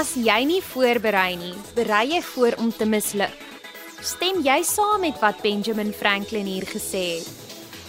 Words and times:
As 0.00 0.14
jy 0.16 0.46
nie 0.48 0.62
voorberei 0.64 1.34
nie, 1.36 1.52
berei 1.76 2.14
jy 2.14 2.22
voor 2.24 2.54
om 2.62 2.70
te 2.72 2.86
misluk. 2.88 3.36
Stem 4.00 4.38
jy 4.40 4.62
saam 4.64 5.02
met 5.04 5.18
wat 5.20 5.42
Benjamin 5.44 5.92
Franklin 5.92 6.48
hier 6.48 6.64
gesê 6.64 7.18
het? 7.18 7.28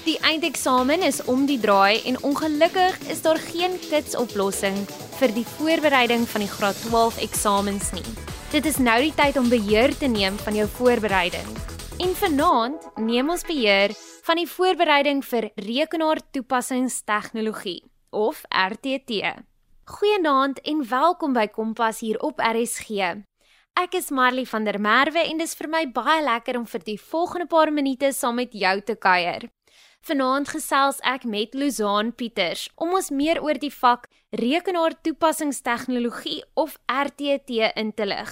Die 0.04 0.20
eindeksamen 0.28 1.08
is 1.08 1.24
om 1.32 1.48
die 1.48 1.56
draai 1.62 2.02
en 2.10 2.18
ongelukkig 2.28 2.98
is 3.14 3.22
daar 3.24 3.40
geen 3.40 3.80
kitsoplossing 3.86 4.76
vir 5.22 5.32
die 5.38 5.46
voorbereiding 5.54 6.28
van 6.28 6.44
die 6.44 6.52
graad 6.52 6.76
12 6.90 7.24
eksamens 7.30 7.88
nie. 7.96 8.10
Dit 8.52 8.68
is 8.68 8.84
nou 8.84 9.00
die 9.06 9.16
tyd 9.16 9.40
om 9.40 9.48
beheer 9.48 9.96
te 9.96 10.12
neem 10.12 10.36
van 10.42 10.56
jou 10.60 10.68
voorbereiding. 10.82 11.48
En 12.04 12.12
vanaand 12.26 12.92
neem 13.00 13.32
ons 13.32 13.48
beheer 13.48 13.96
van 14.28 14.36
die 14.42 14.50
voorbereiding 14.58 15.24
vir 15.32 15.48
rekenaartoepassingstegnologie 15.64 17.88
of 18.12 18.44
RTT. 18.52 19.48
Goeienaand 19.92 20.62
en 20.62 20.88
welkom 20.88 21.34
by 21.36 21.48
Kompas 21.52 22.00
hier 22.00 22.16
op 22.24 22.40
RSG. 22.40 23.20
Ek 23.76 23.92
is 23.98 24.08
Marley 24.16 24.46
van 24.48 24.64
der 24.64 24.80
Merwe 24.80 25.20
en 25.20 25.38
dis 25.42 25.52
vir 25.60 25.68
my 25.68 25.92
baie 25.92 26.24
lekker 26.24 26.56
om 26.60 26.66
vir 26.70 26.80
die 26.86 26.96
volgende 26.96 27.48
paar 27.52 27.72
minute 27.76 28.14
saam 28.16 28.40
met 28.40 28.56
jou 28.56 28.82
te 28.88 28.96
kuier. 28.96 29.52
Vanaand 30.08 30.48
gesels 30.54 31.04
ek 31.04 31.28
met 31.28 31.52
Luzaan 31.60 32.16
Pieters 32.16 32.72
om 32.80 32.96
ons 32.96 33.12
meer 33.12 33.44
oor 33.44 33.60
die 33.60 33.76
vak 33.82 34.08
rekenaartoepassingstegnologie 34.40 36.40
of 36.56 36.80
RTT 36.88 37.76
in 37.76 37.92
te 37.92 38.08
lig. 38.08 38.32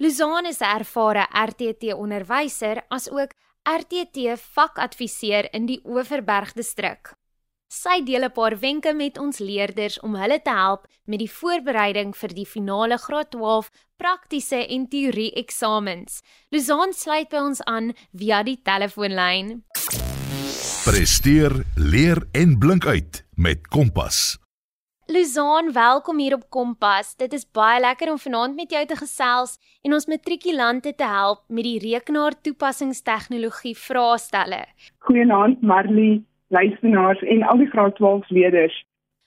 Luzaan 0.00 0.48
is 0.48 0.64
'n 0.64 0.80
ervare 0.80 1.28
RTT 1.28 1.92
onderwyser 1.92 2.88
asook 2.88 3.36
RTT 3.68 4.40
vakadviseur 4.40 5.52
in 5.52 5.66
die 5.66 5.80
Oeverberg 5.84 6.52
distrik. 6.52 7.16
Sy 7.66 7.98
deel 8.06 8.22
'n 8.24 8.30
paar 8.30 8.54
wenke 8.62 8.92
met 8.94 9.18
ons 9.18 9.38
leerders 9.38 9.98
om 10.00 10.14
hulle 10.14 10.38
te 10.42 10.50
help 10.50 10.86
met 11.04 11.18
die 11.18 11.30
voorbereiding 11.30 12.14
vir 12.14 12.28
die 12.28 12.46
finale 12.46 12.96
graad 12.96 13.30
12 13.30 13.70
praktiese 13.98 14.66
en 14.68 14.86
teorie 14.88 15.32
eksamens. 15.34 16.22
Luzaan 16.50 16.92
sluit 16.92 17.28
by 17.28 17.36
ons 17.36 17.62
aan 17.64 17.92
via 18.14 18.42
die 18.42 18.60
telefoonlyn. 18.62 19.64
Presteer, 20.84 21.64
leer 21.74 22.22
en 22.32 22.58
blink 22.58 22.86
uit 22.86 23.24
met 23.34 23.66
Kompas. 23.66 24.38
Luzaan, 25.08 25.72
welkom 25.72 26.18
hier 26.18 26.34
op 26.34 26.50
Kompas. 26.50 27.16
Dit 27.16 27.32
is 27.32 27.50
baie 27.50 27.80
lekker 27.80 28.10
om 28.10 28.18
vanaand 28.18 28.54
met 28.54 28.70
jou 28.70 28.86
te 28.86 28.96
gesels 28.96 29.58
en 29.82 29.92
ons 29.92 30.06
matrikulante 30.06 30.94
te 30.94 31.04
help 31.04 31.42
met 31.48 31.64
die 31.64 31.78
rekenaartoepassingstegnologie 31.78 33.74
vraestelle. 33.76 34.66
Goeienaand 34.98 35.62
Marley 35.62 36.22
luisteraars 36.48 37.22
en 37.22 37.42
al 37.42 37.58
die 37.58 37.70
graad 37.70 37.96
12 37.96 38.28
leerders. 38.28 38.76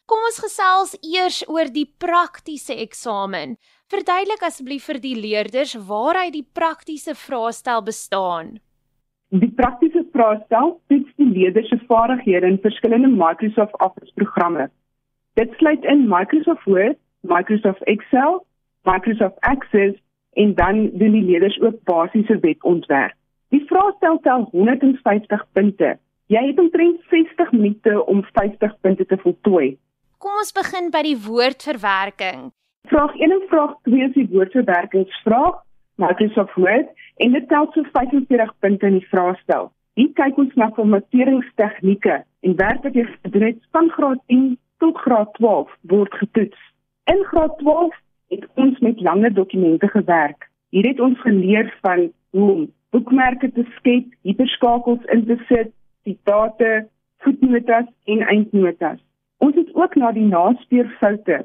Kom 0.09 0.23
ons 0.25 0.39
gesels 0.41 0.95
eers 1.05 1.43
oor 1.47 1.69
die 1.69 1.85
praktiese 2.01 2.73
eksamen. 2.81 3.57
Verduidelik 3.93 4.41
asseblief 4.45 4.87
vir 4.89 4.97
die 5.03 5.15
leerders 5.17 5.75
waaruit 5.89 6.33
die 6.33 6.47
praktiese 6.59 7.13
vraestel 7.13 7.83
bestaan. 7.85 8.57
Die 9.29 9.51
praktiese 9.53 10.01
vraestel 10.13 10.79
toets 10.89 11.13
die 11.21 11.29
leerders 11.29 11.69
se 11.69 11.77
vaardighede 11.91 12.49
in 12.49 12.57
verskillende 12.63 13.11
Microsoft 13.13 13.77
Office 13.85 14.11
programme. 14.15 14.69
Dit 15.37 15.53
sluit 15.61 15.85
in 15.85 16.07
Microsoft 16.09 16.65
Word, 16.65 16.97
Microsoft 17.21 17.83
Excel, 17.85 18.41
Microsoft 18.89 19.37
Access 19.39 19.93
en 20.33 20.55
dan 20.55 20.89
doen 20.97 21.11
die 21.11 21.23
leerders 21.23 21.61
ook 21.61 21.83
basiese 21.83 22.39
webontwerp. 22.41 23.13
Die 23.53 23.61
vraestel 23.69 24.19
tel 24.25 24.47
150 24.51 25.45
punte 25.53 25.97
Jy 26.29 26.41
het 26.45 26.59
omtrent 26.61 26.99
60 27.09 27.51
minute 27.51 28.05
om 28.05 28.19
50 28.23 28.73
punte 28.81 29.05
te 29.05 29.17
voltooi. 29.17 29.77
Kom 30.21 30.35
ons 30.37 30.51
begin 30.53 30.91
by 30.93 30.99
die 31.07 31.17
woordverwerking. 31.25 32.51
Vraag 32.91 33.15
1 33.17 33.31
en 33.33 33.47
vraag 33.49 33.71
2 33.89 34.03
is 34.05 34.13
die 34.13 34.27
woordverwerkingsvraag, 34.29 35.55
Microsoft 35.97 36.53
Word, 36.61 36.91
en 37.25 37.33
dit 37.33 37.47
tel 37.49 37.65
so 37.73 37.81
45 37.95 38.51
punte 38.61 38.91
in 38.91 38.99
die 38.99 39.07
vraestel. 39.09 39.71
Hier 39.97 40.11
kyk 40.19 40.37
ons 40.43 40.53
na 40.61 40.67
formateringstegnieke 40.77 42.19
en 42.45 42.55
werk 42.61 42.85
wat 42.85 43.01
jy 43.01 43.07
gedoen 43.15 43.47
het 43.47 43.65
van 43.73 43.89
graad 43.97 44.21
10 44.29 44.45
tot 44.85 45.01
graad 45.07 45.33
12 45.39 45.73
word 45.95 46.19
getoets. 46.21 46.61
In 47.09 47.25
graad 47.31 47.57
12 47.63 47.97
het 48.35 48.45
ons 48.67 48.77
met 48.85 49.01
langer 49.01 49.33
dokumente 49.33 49.89
gewerk. 49.95 50.45
Hier 50.69 50.91
het 50.91 51.01
ons 51.01 51.17
geleer 51.25 51.73
van 51.81 52.05
hoe 52.37 52.51
om 52.53 52.63
boekmerke 52.93 53.49
te 53.57 53.65
skep, 53.79 54.13
hiperskakels 54.21 55.09
in 55.09 55.25
te 55.25 55.41
sit, 55.49 55.73
sitate, 56.09 56.89
voetnotas 57.21 57.87
en 58.09 58.25
eindnotas. 58.33 58.99
Ons 59.37 59.55
het 59.55 59.69
ook 59.75 59.95
na 59.95 60.11
die 60.11 60.25
naspeurfoute, 60.25 61.43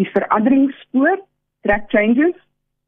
die 0.00 0.08
veranderingsspoor, 0.10 1.20
track 1.66 1.90
changes 1.92 2.36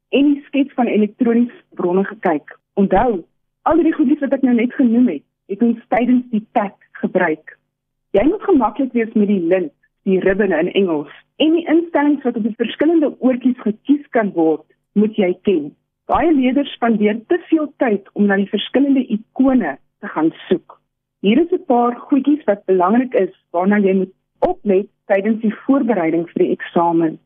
en 0.09 0.33
die 0.33 0.43
skets 0.49 0.75
van 0.75 0.91
elektroniese 0.91 1.63
bronne 1.79 2.05
gekyk. 2.09 2.57
Onthou, 2.81 3.23
al 3.69 3.83
die 3.85 3.95
goedjies 3.95 4.23
wat 4.25 4.37
ek 4.39 4.47
nou 4.47 4.55
net 4.57 4.75
genoem 4.79 5.11
het, 5.13 5.25
het 5.53 5.63
ons 5.65 5.81
tydens 5.93 6.25
die 6.33 6.45
pad 6.57 6.77
gebruik. 7.03 7.57
Jy 8.17 8.25
moet 8.25 8.45
gemaklik 8.49 8.95
wees 8.97 9.13
met 9.15 9.29
die 9.29 9.43
lint, 9.51 9.75
die 10.09 10.21
ribbon 10.25 10.55
in 10.57 10.73
Engels 10.73 11.13
en 11.43 11.55
die 11.55 11.67
instellings 11.69 12.25
wat 12.27 12.39
op 12.41 12.47
die 12.47 12.57
verskillende 12.59 13.13
oortjies 13.23 13.61
gekies 13.63 14.07
kan 14.17 14.33
word, 14.35 14.65
moet 14.99 15.15
jy 15.21 15.31
ken. 15.47 15.69
Baie 16.11 16.33
leerders 16.33 16.73
spandeer 16.75 17.21
te 17.29 17.39
veel 17.51 17.69
tyd 17.83 18.09
om 18.17 18.27
na 18.27 18.39
die 18.41 18.49
verskillende 18.51 19.05
ikone 19.13 19.77
te 20.01 20.11
gaan 20.15 20.33
soek. 20.49 20.79
Hier 21.21 21.39
is 21.43 21.51
'n 21.51 21.65
paar 21.67 21.97
goedjies 22.09 22.45
wat 22.45 22.65
belangrik 22.65 23.15
is 23.15 23.35
waarna 23.51 23.79
jy 23.79 23.95
moet 24.01 24.13
oplet 24.39 24.87
tydens 25.11 25.41
die 25.43 25.55
voorbereiding 25.65 26.29
vir 26.31 26.43
die 26.45 26.53
eksamen. 26.57 27.19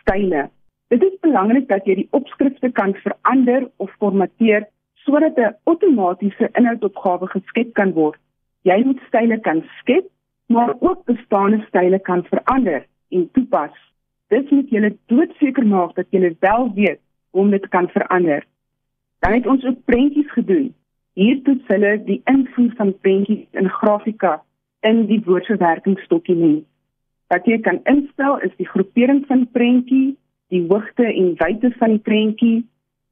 Style. 0.00 0.48
Dit 0.88 1.02
is 1.02 1.18
belangrik 1.20 1.68
dat 1.68 1.84
jy 1.84 1.94
die 1.94 2.08
opskrifte 2.10 2.70
kan 2.72 2.94
verander 2.94 3.68
of 3.76 3.90
formateer 3.98 4.64
sodat 5.04 5.36
'n 5.36 5.56
outomatiese 5.64 6.48
inhoudopgawe 6.60 7.28
geskep 7.34 7.74
kan 7.74 7.92
word. 7.92 8.20
Jy 8.62 8.84
moet 8.84 9.04
style 9.08 9.40
kan 9.40 9.62
skep, 9.78 10.08
maar 10.46 10.74
ook 10.80 11.04
bestaande 11.04 11.60
style 11.68 11.98
kan 11.98 12.24
verander 12.24 12.86
en 13.10 13.30
toepas. 13.32 13.76
Dit 14.28 14.50
moet 14.50 14.70
jy 14.70 14.96
doodseker 15.06 15.66
maak 15.66 15.94
dat 15.94 16.06
jy 16.10 16.36
wel 16.40 16.72
weet 16.74 17.00
hoe 17.30 17.42
om 17.42 17.50
dit 17.50 17.68
kan 17.68 17.88
verander. 17.88 18.44
Dan 19.18 19.32
het 19.32 19.46
ons 19.46 19.64
ook 19.64 19.84
prentjies 19.84 20.32
gedoen 20.32 20.74
Hier 21.18 21.40
toets 21.42 21.66
hulle 21.66 21.96
die 22.06 22.20
invoer 22.30 22.74
van 22.78 22.92
prentjies 23.02 23.46
in 23.58 23.66
grafika 23.80 24.36
in 24.86 25.00
die 25.08 25.18
woordverwerkingsdokument. 25.26 26.60
Wat 27.32 27.48
jy 27.50 27.58
kan 27.64 27.80
instel 27.90 28.38
is 28.46 28.54
die 28.60 28.68
groepering 28.68 29.24
van 29.26 29.42
prentjie, 29.56 30.14
die 30.54 30.62
hoogte 30.70 31.08
en 31.08 31.34
wyte 31.42 31.72
van 31.80 31.96
die 31.96 32.04
prentjie, 32.10 32.60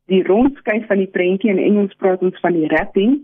die 0.06 0.22
rondskyf 0.28 0.87
van 0.87 1.03
die 1.03 1.11
prentjie 1.19 1.50
en 1.50 1.65
Engels 1.65 1.99
praat 1.99 2.22
ons 2.22 2.39
van 2.47 2.55
die 2.55 2.71
wrapping. 2.71 3.19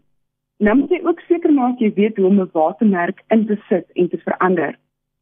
Nou 0.59 0.75
moet 0.81 0.99
jy 0.99 1.03
ook 1.07 1.23
seker 1.31 1.55
maak 1.55 1.79
jy 1.79 1.95
weet 2.03 2.19
hoe 2.19 2.27
om 2.33 2.43
'n 2.43 2.51
watermerk 2.53 3.23
in 3.31 3.47
te 3.47 3.63
sit 3.71 3.87
en 3.95 4.09
te 4.09 4.19
verander. 4.27 4.75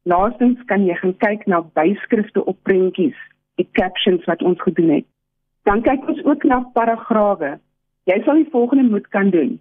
Laastens 0.08 0.64
kan 0.72 0.86
jy 0.88 0.94
gaan 1.04 1.16
kyk 1.16 1.46
na 1.46 1.60
byskrifte 1.60 2.44
op 2.44 2.56
prentjies, 2.62 3.18
die 3.60 3.68
captions 3.72 4.24
wat 4.24 4.42
ons 4.42 4.60
gedoen 4.60 4.88
het. 4.88 5.06
Dan 5.68 5.82
kyk 5.82 6.08
ons 6.08 6.24
ook 6.24 6.44
na 6.44 6.64
paragrawe 6.72 7.60
Jy 8.10 8.22
sal 8.24 8.40
die 8.40 8.50
volgende 8.50 8.88
moet 8.90 9.06
kan 9.14 9.28
doen: 9.30 9.60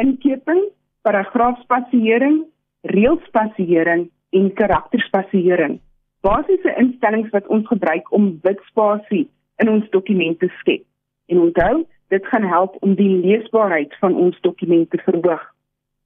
inkeping, 0.00 0.60
paragraafspasiering, 1.04 2.44
reelspasiering 2.80 4.06
en 4.30 4.52
karakterspasiering. 4.52 5.80
Basiese 6.24 6.72
instellings 6.80 7.32
wat 7.34 7.46
ons 7.46 7.66
gebruik 7.68 8.12
om 8.16 8.38
witspasie 8.42 9.26
in 9.60 9.68
ons 9.68 9.88
dokumente 9.92 10.46
te 10.46 10.60
skep. 10.60 10.84
En 11.28 11.40
onthou, 11.40 11.84
dit 12.08 12.26
gaan 12.26 12.46
help 12.48 12.76
om 12.80 12.94
die 12.94 13.18
leesbaarheid 13.20 13.92
van 14.00 14.16
ons 14.16 14.40
dokumente 14.40 14.96
te 14.96 15.02
verhoog. 15.04 15.42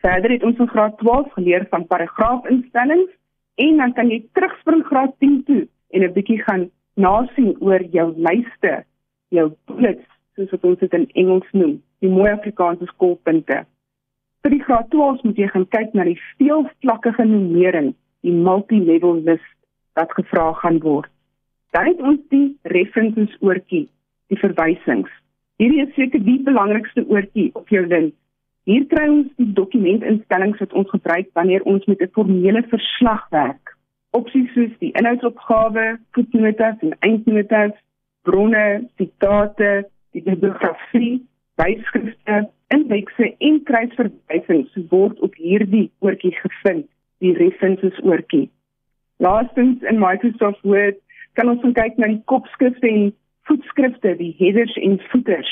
Verder 0.02 0.34
het 0.34 0.42
ons 0.42 0.58
in 0.58 0.68
graad 0.68 0.98
12 0.98 1.30
geleer 1.36 1.66
van 1.70 1.86
paragraafinstellings 1.86 3.12
en 3.54 3.76
dan 3.76 3.94
kan 3.94 4.10
jy 4.10 4.24
terugspring 4.32 4.82
graad 4.90 5.14
10 5.18 5.38
toe 5.46 5.62
en 5.90 6.02
'n 6.02 6.12
bietjie 6.12 6.42
gaan 6.42 6.70
nasien 6.94 7.56
oor 7.60 7.82
jou 7.82 8.12
lyste, 8.16 8.84
jou 9.28 9.52
bullets 9.66 10.13
soos 10.34 10.50
wat 10.50 10.64
ons 10.64 10.78
dit 10.78 10.94
in 10.98 11.06
Engels 11.14 11.50
noem, 11.52 11.78
die 12.02 12.10
mooi 12.10 12.30
Afrikaanse 12.32 12.86
skolpunte. 12.92 13.64
Vir 14.44 14.52
die 14.52 14.62
graad 14.66 14.90
12 14.92 15.22
moet 15.24 15.38
jy 15.40 15.48
gaan 15.52 15.66
kyk 15.72 15.94
na 15.96 16.04
die 16.04 16.18
veelvlakkige 16.36 17.24
nummering, 17.24 17.94
die 18.26 18.34
multi-level 18.34 19.22
list 19.28 19.52
wat 19.98 20.12
gevra 20.18 20.50
gaan 20.60 20.80
word. 20.82 21.10
Dan 21.72 21.88
het 21.90 22.02
ons 22.02 22.20
die 22.30 22.56
references 22.74 23.32
oortjie, 23.40 23.86
die 24.30 24.38
verwysings. 24.38 25.10
Hierdie 25.62 25.84
is 25.86 25.94
seker 25.96 26.22
die 26.22 26.40
belangrikste 26.42 27.06
oortjie 27.08 27.50
op 27.54 27.70
jou 27.70 27.86
lint. 27.86 28.14
Hier 28.68 28.84
kry 28.88 29.06
ons 29.10 29.32
die 29.38 29.50
dokumentinstellings 29.56 30.60
wat 30.62 30.72
ons 30.72 30.90
gebruik 30.90 31.28
wanneer 31.38 31.64
ons 31.68 31.84
met 31.86 32.00
'n 32.00 32.12
formele 32.16 32.62
verslag 32.68 33.26
werk. 33.30 33.76
Opsies 34.10 34.52
soos 34.54 34.72
die 34.78 34.92
inhoudsopgawe, 34.92 35.98
voetnotas 36.12 36.76
en 36.80 36.96
eindnotas, 37.00 37.74
bronne, 38.22 38.88
sitate, 38.96 39.84
die 40.14 40.22
bibliografie, 40.22 41.22
byskrifte, 41.60 42.44
indekse 42.74 43.30
en 43.48 43.60
kruisverwysings 43.68 44.74
word 44.90 45.20
op 45.26 45.34
hierdie 45.38 45.88
oortjie 46.04 46.34
gevind, 46.38 46.86
die 47.22 47.34
references 47.38 47.98
oortjie. 48.02 48.48
Laastens 49.22 49.82
in 49.90 50.00
Microsoft 50.02 50.62
Word 50.66 50.98
kan 51.38 51.50
ons 51.50 51.62
kyk 51.76 51.98
na 51.98 52.10
die 52.10 52.22
kopskrifte 52.30 52.90
en 52.90 53.12
voetskrifte, 53.48 54.14
die 54.18 54.34
headers 54.38 54.74
en 54.80 54.98
footers. 55.10 55.50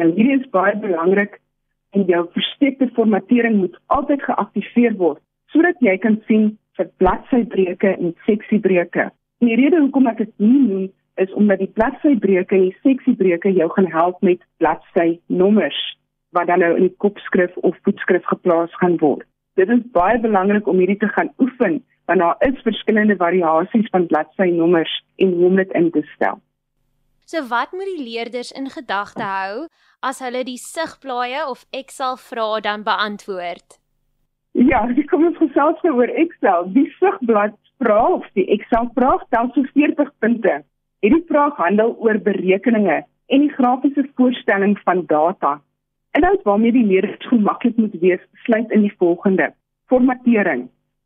Nou 0.00 0.10
hierdie 0.12 0.40
is 0.40 0.50
baie 0.54 0.74
belangrik 0.82 1.38
en 1.96 2.06
jou 2.10 2.22
versteekte 2.34 2.88
formatering 2.98 3.60
moet 3.60 3.76
altyd 3.94 4.22
geaktiveer 4.26 4.96
word 5.00 5.22
sodat 5.54 5.78
jy 5.80 5.94
kan 6.02 6.18
sien 6.26 6.50
vir 6.76 6.88
bladsybreuke 7.00 7.92
en 7.94 8.14
seksiebreuke. 8.26 9.06
En 9.40 9.48
die 9.48 9.56
rede 9.56 9.78
hoekom 9.80 10.08
ek 10.10 10.18
dit 10.24 10.32
nie 10.42 10.62
noem 10.66 10.88
is 11.22 11.32
omdat 11.32 11.58
die 11.58 11.72
bladsybreuke 11.78 12.54
en 12.54 12.68
die 12.68 12.78
seksiebreuke 12.82 13.52
jou 13.56 13.68
gaan 13.74 13.90
help 13.92 14.22
met 14.22 14.42
bladsynommers 14.62 15.78
wat 16.36 16.46
dan 16.50 16.60
nou 16.60 16.74
in 16.76 16.88
die 16.88 16.96
kopskrif 17.02 17.56
of 17.56 17.76
voetskrif 17.82 18.24
geplaas 18.28 18.74
gaan 18.80 18.98
word. 19.00 19.24
Dit 19.56 19.70
is 19.72 19.84
baie 19.92 20.18
belangrik 20.20 20.66
om 20.68 20.78
hierdie 20.82 21.00
te 21.00 21.08
gaan 21.16 21.32
oefen 21.38 21.80
want 22.06 22.22
daar 22.22 22.36
is 22.46 22.60
verskillende 22.62 23.16
variasies 23.16 23.88
van 23.90 24.06
bladsynommers 24.06 24.92
en 25.16 25.32
hoe 25.32 25.46
om 25.46 25.56
dit 25.56 25.72
in 25.72 25.90
te 25.90 26.02
stel. 26.14 26.38
So 27.26 27.42
wat 27.50 27.72
moet 27.72 27.88
die 27.96 28.04
leerders 28.04 28.52
in 28.52 28.70
gedagte 28.70 29.24
hou 29.26 29.66
as 30.00 30.20
hulle 30.22 30.44
die 30.46 30.60
sigblaaie 30.62 31.42
of 31.50 31.64
Excel 31.74 32.14
vrae 32.16 32.60
dan 32.62 32.84
beantwoord? 32.86 33.80
Ja, 34.54 34.84
ek 34.86 35.08
kom 35.10 35.26
ons 35.26 35.40
gesels 35.42 35.82
nou 35.82 35.96
oor 35.98 36.12
Excel. 36.22 36.70
Die 36.76 36.86
sigblad 37.00 37.58
vraag 37.82 38.20
of 38.20 38.28
die 38.38 38.46
Excel 38.54 38.86
vraag 38.94 39.26
tel 39.34 39.50
so 39.56 39.66
40 39.74 40.12
punte. 40.22 40.54
Hierdie 41.06 41.28
vraag 41.28 41.54
handel 41.62 41.92
oor 42.02 42.16
berekeninge 42.18 42.94
en 43.30 43.42
die 43.44 43.52
grafiese 43.52 44.02
voorstelling 44.18 44.72
van 44.82 45.04
data. 45.06 45.52
Dan 46.18 46.38
waarmee 46.42 46.72
die 46.74 46.86
leerders 46.86 47.28
gemaklik 47.30 47.76
moet 47.76 47.94
wees, 48.00 48.24
sluit 48.42 48.72
in 48.74 48.82
die 48.82 48.94
volgende: 48.98 49.52
formatering. 49.86 50.64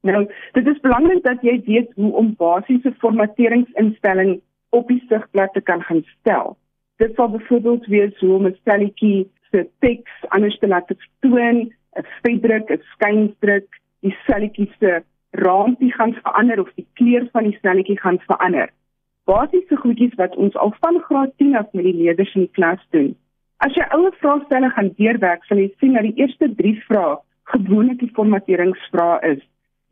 Nou, 0.09 0.23
dit 0.57 0.71
is 0.73 0.81
belangrik 0.81 1.21
dat 1.27 1.45
jy 1.45 1.59
weet 1.67 1.93
hoe 2.01 2.15
om 2.17 2.33
basiese 2.41 2.95
formateringsinstellings 3.03 4.41
op 4.71 4.89
die 4.89 5.03
sigblad 5.13 5.53
te 5.53 5.61
kan 5.61 5.85
gaan 5.85 6.03
stel. 6.15 6.57
Dit 6.97 7.15
sal 7.15 7.29
byvoorbeeld 7.37 7.87
wees 7.93 8.17
hoe 8.25 8.33
om 8.39 8.47
'n 8.47 8.57
stelletjie 8.61 9.29
se 9.51 9.69
teks 9.85 10.29
anders 10.29 10.59
te 10.59 10.69
laat 10.69 10.89
toon, 11.21 11.59
'n 12.01 12.09
vetdruk, 12.23 12.71
'n 12.71 12.83
skynsdruk, 12.97 13.69
die 14.01 14.17
stelletjie 14.23 14.71
se 14.79 15.03
raampie 15.31 15.93
gaan 15.93 16.15
verander 16.23 16.61
of 16.61 16.73
die 16.75 16.89
kleur 16.93 17.29
van 17.33 17.43
die 17.43 17.59
stelletjie 17.59 18.01
gaan 18.01 18.19
verander. 18.19 18.71
Basiese 19.31 19.77
goedjies 19.79 20.15
wat 20.19 20.33
ons 20.43 20.57
al 20.59 20.73
van 20.83 20.97
graad 21.07 21.31
10 21.39 21.57
af 21.57 21.67
met 21.73 21.85
die 21.87 21.95
leerders 21.95 22.33
in 22.35 22.49
die 22.49 22.55
klas 22.59 22.81
doen. 22.95 23.11
As 23.63 23.77
jy 23.79 23.85
ouer 23.95 24.15
vraestelle 24.19 24.71
gaan 24.75 24.89
deurwerk, 24.99 25.45
sal 25.47 25.61
jy 25.61 25.69
sien 25.79 25.93
dat 25.95 26.07
die 26.09 26.17
eerste 26.19 26.49
3 26.59 26.73
vrae 26.89 27.13
gewoonlik 27.53 28.01
die 28.01 28.11
formateringsvrae 28.17 29.19
is 29.29 29.45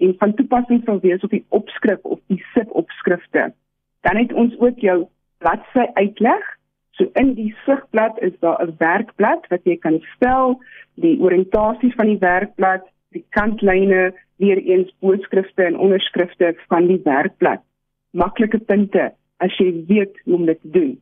en 0.03 0.17
van 0.19 0.35
toepassing 0.39 0.81
sal 0.87 0.99
wees 1.05 1.23
op 1.27 1.35
die 1.35 1.45
opskrif 1.59 2.03
of 2.15 2.19
die 2.33 2.41
sip-opskrifte. 2.55 3.45
Dan 4.07 4.19
het 4.19 4.35
ons 4.43 4.57
ook 4.59 4.83
jou 4.83 4.97
bladsy 5.43 5.87
uitleg. 6.01 6.51
So 6.99 7.07
in 7.23 7.33
die 7.39 7.53
sigblad 7.67 8.19
is 8.31 8.35
daar 8.43 8.59
'n 8.65 8.75
werkblad 8.79 9.47
wat 9.55 9.63
jy 9.65 9.77
kan 9.77 10.01
spel, 10.15 10.59
die 10.95 11.15
oriëntasie 11.21 11.93
van 11.95 12.07
die 12.07 12.19
werkblad, 12.19 12.83
die 13.15 13.25
kantlyne, 13.31 14.15
weer 14.39 14.59
eens 14.59 14.91
boodskrifte 15.01 15.63
en 15.63 15.79
onderskrifte 15.79 16.55
van 16.69 16.87
die 16.87 17.01
werkblad. 17.05 17.63
Maklike 18.11 18.59
punte 18.59 19.13
as 19.45 19.57
jy 19.59 19.85
weet 19.87 20.21
hoe 20.25 20.35
om 20.35 20.47
dit 20.47 20.61
te 20.61 20.71
doen. 20.71 21.01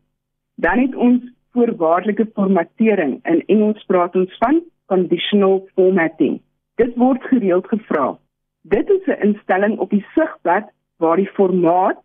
Dan 0.54 0.78
het 0.78 0.94
ons 0.94 1.22
voorwaardelike 1.52 2.28
formatering. 2.34 3.18
In 3.24 3.42
Engels 3.46 3.84
praat 3.84 4.16
ons 4.16 4.36
van 4.38 4.62
conditional 4.86 5.68
formatting. 5.74 6.40
Dit 6.76 6.96
word 6.96 7.22
gereeld 7.32 7.68
gevra. 7.68 8.18
Dit 8.62 8.90
is 8.90 9.06
'n 9.06 9.22
instelling 9.26 9.78
op 9.78 9.90
die 9.90 10.06
sigblad 10.14 10.72
waar 10.96 11.16
die 11.16 11.30
formaat 11.38 12.02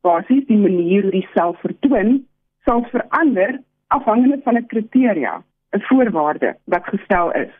basies 0.00 0.46
die 0.46 0.58
manier 0.58 1.02
hoe 1.02 1.10
die 1.10 1.28
sel 1.34 1.54
vertoon 1.62 2.26
sal 2.64 2.84
verander 2.90 3.60
afhangende 3.86 4.40
van 4.44 4.56
'n 4.56 4.66
kriteria, 4.66 5.42
'n 5.76 5.80
voorwaarde 5.88 6.56
wat 6.64 6.84
gestel 6.84 7.32
is. 7.32 7.52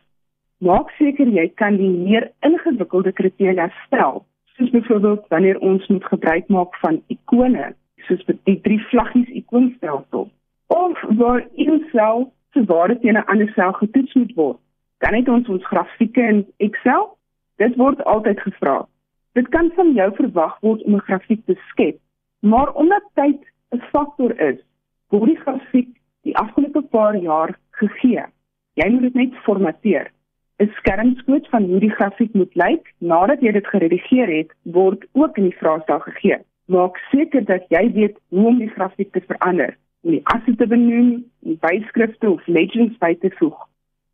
Maak 0.57 0.89
seker 0.89 1.27
jy 1.27 1.47
kan 1.55 1.75
die 1.77 1.89
meer 1.89 2.31
ingewikkelde 2.39 3.11
kriteria 3.11 3.71
stel, 3.85 4.25
soos 4.55 4.69
byvoorbeeld 4.69 5.27
wanneer 5.27 5.59
ons 5.59 5.87
moet 5.87 6.05
gebruik 6.05 6.47
maak 6.47 6.75
van 6.75 7.01
ikone, 7.07 7.75
soos 8.07 8.25
die 8.43 8.61
drie 8.61 8.79
vlaggies 8.79 9.29
ikoonstelsel, 9.29 10.29
of 10.67 11.01
waar 11.17 11.47
een 11.55 11.85
sel 11.91 12.33
se 12.53 12.65
waarde 12.65 12.99
teen 12.99 13.17
'n 13.17 13.25
ander 13.25 13.51
sel 13.55 13.71
getoets 13.71 14.13
moet 14.13 14.33
word. 14.33 14.57
Dan 14.97 15.13
het 15.13 15.29
ons 15.29 15.49
ons 15.49 15.65
grafieke 15.65 16.21
in 16.21 16.47
Excel. 16.57 17.17
Dit 17.57 17.75
word 17.75 18.03
altyd 18.03 18.39
gevra. 18.39 18.87
Dit 19.33 19.49
kan 19.49 19.71
van 19.75 19.93
jou 19.93 20.15
verwag 20.15 20.59
word 20.59 20.83
om 20.83 20.93
'n 20.93 21.07
grafiek 21.09 21.45
te 21.45 21.55
skep 21.69 21.97
Maar 22.43 22.73
omdat 22.73 23.03
tyd 23.13 23.51
'n 23.69 23.81
faktor 23.91 24.39
is, 24.39 24.59
word 25.07 25.25
die 25.25 25.39
grafiek 25.45 25.89
die 26.21 26.37
afgelope 26.37 26.81
paar 26.81 27.15
jaar 27.15 27.57
gegee. 27.69 28.25
Jy 28.73 28.89
moet 28.89 29.01
dit 29.01 29.13
net 29.13 29.35
formateer. 29.35 30.11
'n 30.59 30.71
Skermskoot 30.75 31.47
van 31.49 31.63
hoe 31.63 31.79
die 31.79 31.95
grafiek 31.97 32.33
moet 32.33 32.55
lyk 32.55 32.93
nadat 32.97 33.41
jy 33.41 33.51
dit 33.51 33.67
geredigeer 33.67 34.27
het, 34.37 34.51
word 34.61 35.05
ook 35.11 35.37
in 35.37 35.43
die 35.43 35.57
vraestel 35.57 35.99
gegee. 35.99 36.37
Maak 36.65 36.97
seker 37.11 37.43
dat 37.45 37.65
jy 37.69 37.83
weet 37.93 38.17
hoe 38.29 38.47
om 38.47 38.59
die 38.61 38.71
grafiek 38.71 39.11
te 39.11 39.21
verander, 39.27 39.75
om 40.03 40.15
die 40.15 40.21
asse 40.35 40.55
te 40.55 40.67
benoem, 40.67 41.25
die 41.43 41.57
byskrifte 41.65 42.29
of 42.29 42.47
legends 42.47 42.97
by 43.03 43.13
te 43.19 43.31
voeg. 43.39 43.57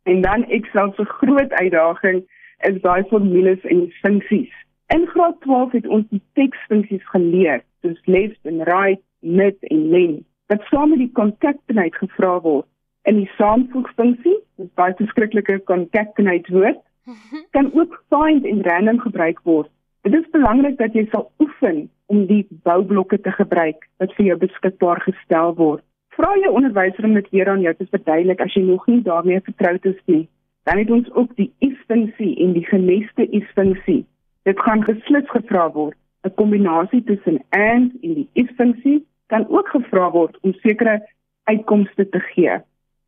En 0.02 0.20
dan 0.20 0.44
Excel 0.44 0.92
se 0.96 1.04
groot 1.04 1.52
uitdaging 1.52 2.24
is 2.68 2.80
daai 2.82 3.04
formules 3.12 3.60
en 3.60 3.86
funksies. 4.02 4.50
In 4.94 5.06
graad 5.06 5.40
12 5.40 5.72
het 5.72 5.86
ons 5.86 6.08
die 6.10 6.22
teksfunksies 6.34 7.06
geleer 7.12 7.62
soos 7.80 8.00
left 8.04 8.50
en 8.50 8.64
right, 8.66 9.02
mid 9.20 9.56
en 9.70 9.88
len. 9.90 10.18
Dit 10.50 10.62
saam 10.68 10.90
met 10.90 10.98
die 10.98 11.12
concatenate 11.14 11.96
gevra 12.02 12.40
word 12.42 12.66
in 13.08 13.20
die 13.22 13.30
saamvoegfunksie, 13.38 14.36
dis 14.60 14.72
baie 14.76 14.94
verskriklike 14.98 15.60
concatenate 15.70 16.52
woord, 16.52 16.80
kan 17.56 17.70
ook 17.74 17.96
find 18.12 18.44
en 18.46 18.62
random 18.66 19.00
gebruik 19.06 19.40
word. 19.48 19.70
Dit 20.04 20.14
is 20.16 20.28
belangrik 20.34 20.76
dat 20.78 20.96
jy 20.96 21.06
sal 21.12 21.30
oefen 21.40 21.86
om 22.10 22.26
die 22.26 22.42
boublokke 22.66 23.20
te 23.22 23.32
gebruik 23.36 23.86
wat 24.02 24.14
vir 24.16 24.26
jou 24.30 24.36
beskikbaar 24.42 25.00
gestel 25.06 25.54
word. 25.58 25.84
Vra 26.18 26.32
jou 26.42 26.52
onderwyser 26.58 27.06
om 27.06 27.14
dit 27.14 27.28
weer 27.30 27.48
aan 27.48 27.62
jou 27.64 27.74
te 27.78 27.86
verduidelik 27.92 28.42
as 28.44 28.54
jy 28.58 28.64
nog 28.66 28.86
nie 28.90 29.02
daarmee 29.06 29.40
vertroud 29.46 29.86
is 29.92 30.00
nie. 30.10 30.24
Dan 30.68 30.82
het 30.82 30.90
ons 30.90 31.12
ook 31.14 31.30
die 31.38 31.48
if-funksie 31.64 32.32
en 32.44 32.56
die 32.56 32.66
geneste 32.66 33.28
if-funksie. 33.38 34.02
Dit 34.48 34.60
gaan 34.66 34.82
beslis 34.88 35.30
gevra 35.30 35.68
word 35.76 35.96
'n 36.26 36.34
kombinasie 36.34 37.02
tussen 37.04 37.38
and 37.50 37.92
en 38.02 38.14
die 38.18 38.28
if-funksie 38.32 39.06
kan 39.26 39.46
ook 39.48 39.68
gevra 39.68 40.10
word 40.10 40.36
om 40.40 40.52
sekere 40.52 41.00
uitkomste 41.44 42.08
te 42.08 42.20
gee. 42.20 42.58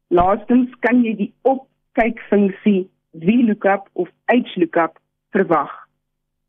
Laastens 0.09 0.71
kan 0.81 1.05
jy 1.05 1.15
die 1.17 1.33
opkykfunksie 1.43 2.88
VLOOKUP 3.12 3.88
of 3.93 4.09
HLOOKUP 4.25 4.99
verwag. 5.31 5.73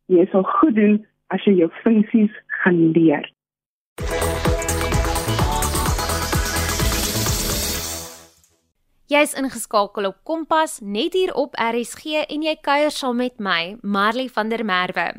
Jy 0.06 0.26
sal 0.32 0.44
goed 0.44 0.76
doen 0.76 1.06
as 1.34 1.46
jy 1.48 1.58
jou 1.64 1.70
funksies 1.82 2.34
gaan 2.62 2.80
leer. 2.96 3.26
Jy's 9.14 9.36
ingeskakel 9.38 10.08
op 10.08 10.22
Kompas 10.26 10.80
net 10.82 11.14
hier 11.14 11.34
op 11.38 11.58
RSG 11.60 12.24
en 12.24 12.46
jy 12.48 12.54
kuier 12.66 12.94
saam 12.94 13.20
met 13.22 13.36
my, 13.38 13.76
Marley 13.84 14.30
van 14.32 14.50
der 14.50 14.64
Merwe. 14.66 15.10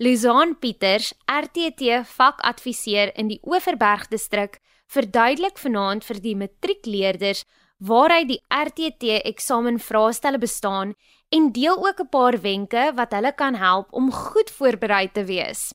Luzaan 0.00 0.54
Pieters, 0.62 1.10
RTT 1.28 1.98
vakadviseur 2.08 3.12
in 3.20 3.28
die 3.28 3.40
Oeverberg 3.44 4.06
distrik, 4.08 4.60
verduidelik 4.88 5.60
vanaand 5.60 6.06
vir 6.08 6.22
die 6.24 6.36
matriekleerders 6.38 7.44
waaruit 7.86 8.28
die 8.28 8.42
RTT 8.48 9.20
eksamenvraestelle 9.24 10.38
bestaan 10.38 10.94
en 11.28 11.52
deel 11.52 11.76
ook 11.86 12.00
'n 12.00 12.08
paar 12.08 12.40
wenke 12.40 12.92
wat 12.94 13.12
hulle 13.12 13.32
kan 13.32 13.54
help 13.54 13.92
om 13.92 14.12
goed 14.12 14.50
voorberei 14.50 15.12
te 15.12 15.24
wees. 15.24 15.72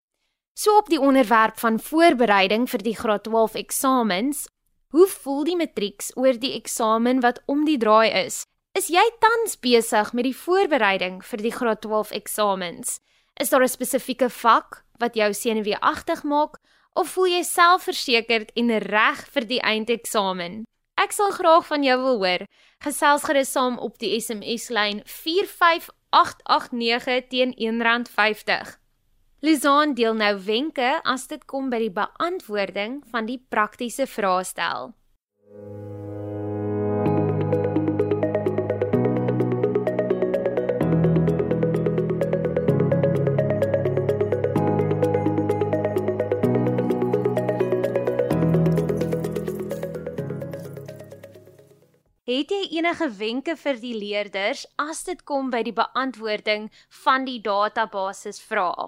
So 0.54 0.78
op 0.78 0.90
die 0.90 1.00
onderwerp 1.00 1.60
van 1.60 1.80
voorbereiding 1.80 2.70
vir 2.70 2.82
die 2.84 2.96
graad 2.96 3.24
12 3.24 3.56
eksamens, 3.56 4.48
Hoe 4.90 5.06
voel 5.06 5.44
die 5.46 5.54
matrieks 5.54 6.08
oor 6.18 6.34
die 6.42 6.56
eksamen 6.58 7.20
wat 7.22 7.44
om 7.46 7.60
die 7.68 7.78
draai 7.78 8.10
is? 8.26 8.42
Is 8.74 8.88
jy 8.90 9.04
tans 9.22 9.54
besig 9.62 10.16
met 10.18 10.26
die 10.26 10.34
voorbereiding 10.34 11.20
vir 11.22 11.44
die 11.46 11.52
graad 11.54 11.84
12 11.84 12.14
eksamens? 12.18 12.98
Is 13.38 13.54
daar 13.54 13.62
'n 13.62 13.70
spesifieke 13.70 14.30
vak 14.30 14.82
wat 14.98 15.14
jou 15.14 15.30
senuweeagtig 15.34 16.24
maak 16.24 16.58
of 16.98 17.14
voel 17.14 17.30
jy 17.38 17.44
selfversekerd 17.44 18.50
en 18.56 18.78
reg 18.80 19.28
vir 19.30 19.46
die 19.46 19.62
eindeksamen? 19.62 20.66
Ek 21.00 21.14
sal 21.16 21.32
graag 21.32 21.64
van 21.70 21.80
jou 21.86 21.94
wil 22.02 22.18
hoor. 22.20 22.42
Gesels 22.84 23.24
gerus 23.24 23.52
saam 23.56 23.78
op 23.80 23.96
die 24.04 24.20
SMS 24.20 24.68
lyn 24.76 25.00
45889 25.08 27.32
teen 27.32 27.56
R1.50. 27.56 28.76
Lizaan 29.40 29.96
deel 29.96 30.20
nou 30.20 30.36
wenke 30.44 31.00
as 31.08 31.32
dit 31.32 31.40
kom 31.48 31.72
by 31.72 31.80
die 31.86 31.96
beantwoording 31.96 33.00
van 33.14 33.24
die 33.32 33.40
praktiese 33.48 34.04
vraestel. 34.12 34.92
Het 52.30 52.52
jy 52.54 52.78
enige 52.78 53.08
wenke 53.18 53.56
vir 53.58 53.78
die 53.82 53.96
leerders 53.98 54.60
as 54.78 55.00
dit 55.08 55.22
kom 55.30 55.48
by 55.50 55.64
die 55.66 55.74
beantwoording 55.74 56.68
van 57.04 57.24
die 57.26 57.40
database 57.42 58.36
vrae? 58.50 58.84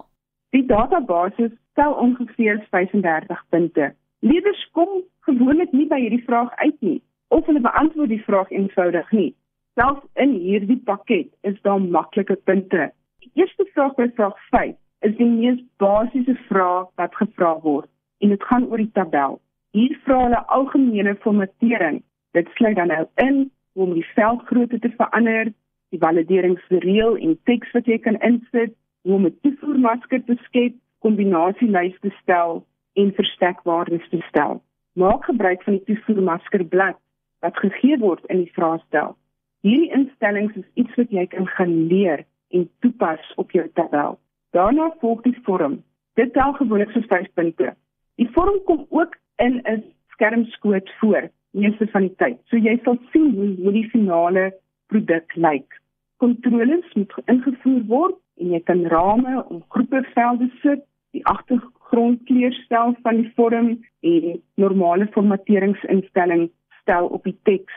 Die 0.54 0.62
database 0.68 1.48
stel 1.72 1.96
ongeveer 2.04 2.60
35 2.70 3.40
punte. 3.50 3.88
Leerders 4.22 4.60
kom 4.78 4.92
gewoonlik 5.26 5.72
nie 5.74 5.88
by 5.90 5.98
hierdie 6.04 6.22
vraag 6.28 6.52
uit 6.60 6.76
nie 6.86 7.00
of 7.34 7.42
hulle 7.50 7.64
beantwoord 7.64 8.12
die 8.14 8.20
vraag 8.28 8.54
eenvoudig 8.54 9.10
nie. 9.10 9.32
Selfs 9.74 10.06
in 10.26 10.36
hierdie 10.44 10.78
pakket 10.92 11.32
is 11.50 11.58
daar 11.66 11.82
maklike 11.82 12.38
punte. 12.46 12.92
Die 13.26 13.32
eerste 13.42 13.66
vraag 13.72 13.98
by 13.98 14.06
vraag 14.20 14.38
5 14.52 14.78
is 15.10 15.18
die 15.18 15.30
mees 15.32 15.58
basiese 15.82 16.38
vraag 16.46 16.94
wat 17.02 17.18
gevra 17.18 17.56
word 17.66 17.90
en 18.22 18.36
dit 18.36 18.48
gaan 18.52 18.70
oor 18.70 18.86
die 18.86 18.94
tabel. 18.94 19.40
Hier 19.74 19.98
vra 20.06 20.22
hulle 20.28 20.46
algemene 20.60 21.18
formatering. 21.26 22.04
Dit 22.32 22.48
sluit 22.54 22.76
dan 22.76 22.86
nou 22.86 23.06
in 23.14 23.50
hoe 23.72 23.86
om 23.86 23.94
die 23.94 24.06
veldgrootte 24.14 24.78
te 24.78 24.90
verander, 24.96 25.52
die 25.92 26.00
valideringsreël 26.00 27.16
en 27.16 27.38
teks 27.48 27.70
wat 27.76 27.86
jy 27.86 27.98
kan 27.98 28.20
insit, 28.20 28.74
hoe 29.02 29.14
om 29.14 29.26
'n 29.26 29.38
toevoermasker 29.42 30.24
te 30.24 30.36
skep, 30.42 30.74
kombinasielys 30.98 31.98
te 32.00 32.10
stel 32.22 32.64
en 32.92 33.14
verstekwaardes 33.14 34.08
te 34.08 34.20
stel. 34.28 34.62
Maak 34.92 35.24
gebruik 35.24 35.62
van 35.62 35.72
die 35.72 35.84
toevoermaskerblad 35.84 36.96
wat 37.40 37.56
gegee 37.56 37.98
word 37.98 38.24
in 38.26 38.44
die 38.44 38.52
vraestel. 38.52 39.16
Hierdie 39.60 39.92
instellings 39.92 40.56
is 40.56 40.68
iets 40.74 40.94
wat 40.94 41.10
jy 41.10 41.26
kan 41.26 41.46
gaan 41.46 41.86
leer 41.86 42.24
en 42.50 42.70
toepas 42.80 43.32
op 43.36 43.50
jou 43.50 43.68
tabel. 43.74 44.18
Daarna 44.50 44.94
volg 45.00 45.22
die 45.22 45.38
vorm. 45.42 45.82
Dit 46.14 46.32
tel 46.32 46.52
gewoonlik 46.52 46.90
so 46.90 47.00
5 47.00 47.32
punte. 47.34 47.74
Die 48.14 48.28
vorm 48.30 48.58
kom 48.64 48.86
ook 48.88 49.16
in 49.36 49.60
'n 49.64 49.84
skermskoot 50.08 50.90
voor 51.00 51.30
meeste 51.52 51.86
van 51.92 52.06
die 52.08 52.16
tyd. 52.16 52.40
So 52.50 52.56
jy 52.56 52.78
sal 52.84 52.98
sien 53.12 53.32
hoe, 53.36 53.52
hoe 53.62 53.74
die 53.74 53.88
finale 53.92 54.50
produk 54.92 55.36
lyk. 55.36 55.78
Kontroles 56.22 56.88
moet 56.94 57.12
ingevoer 57.26 57.84
word 57.90 58.18
en 58.40 58.54
jy 58.56 58.60
kan 58.68 58.84
rame 58.92 59.42
om 59.42 59.62
groepe 59.74 60.02
velde 60.14 60.48
sit, 60.62 60.84
die 61.12 61.24
agtergrondkleur 61.28 62.54
stel 62.64 62.94
van 63.04 63.20
die 63.20 63.30
vorm 63.36 63.72
en 64.00 64.42
normale 64.60 65.08
formateringsinstelling 65.14 66.48
stel 66.80 67.10
op 67.12 67.24
die 67.28 67.36
teks 67.48 67.74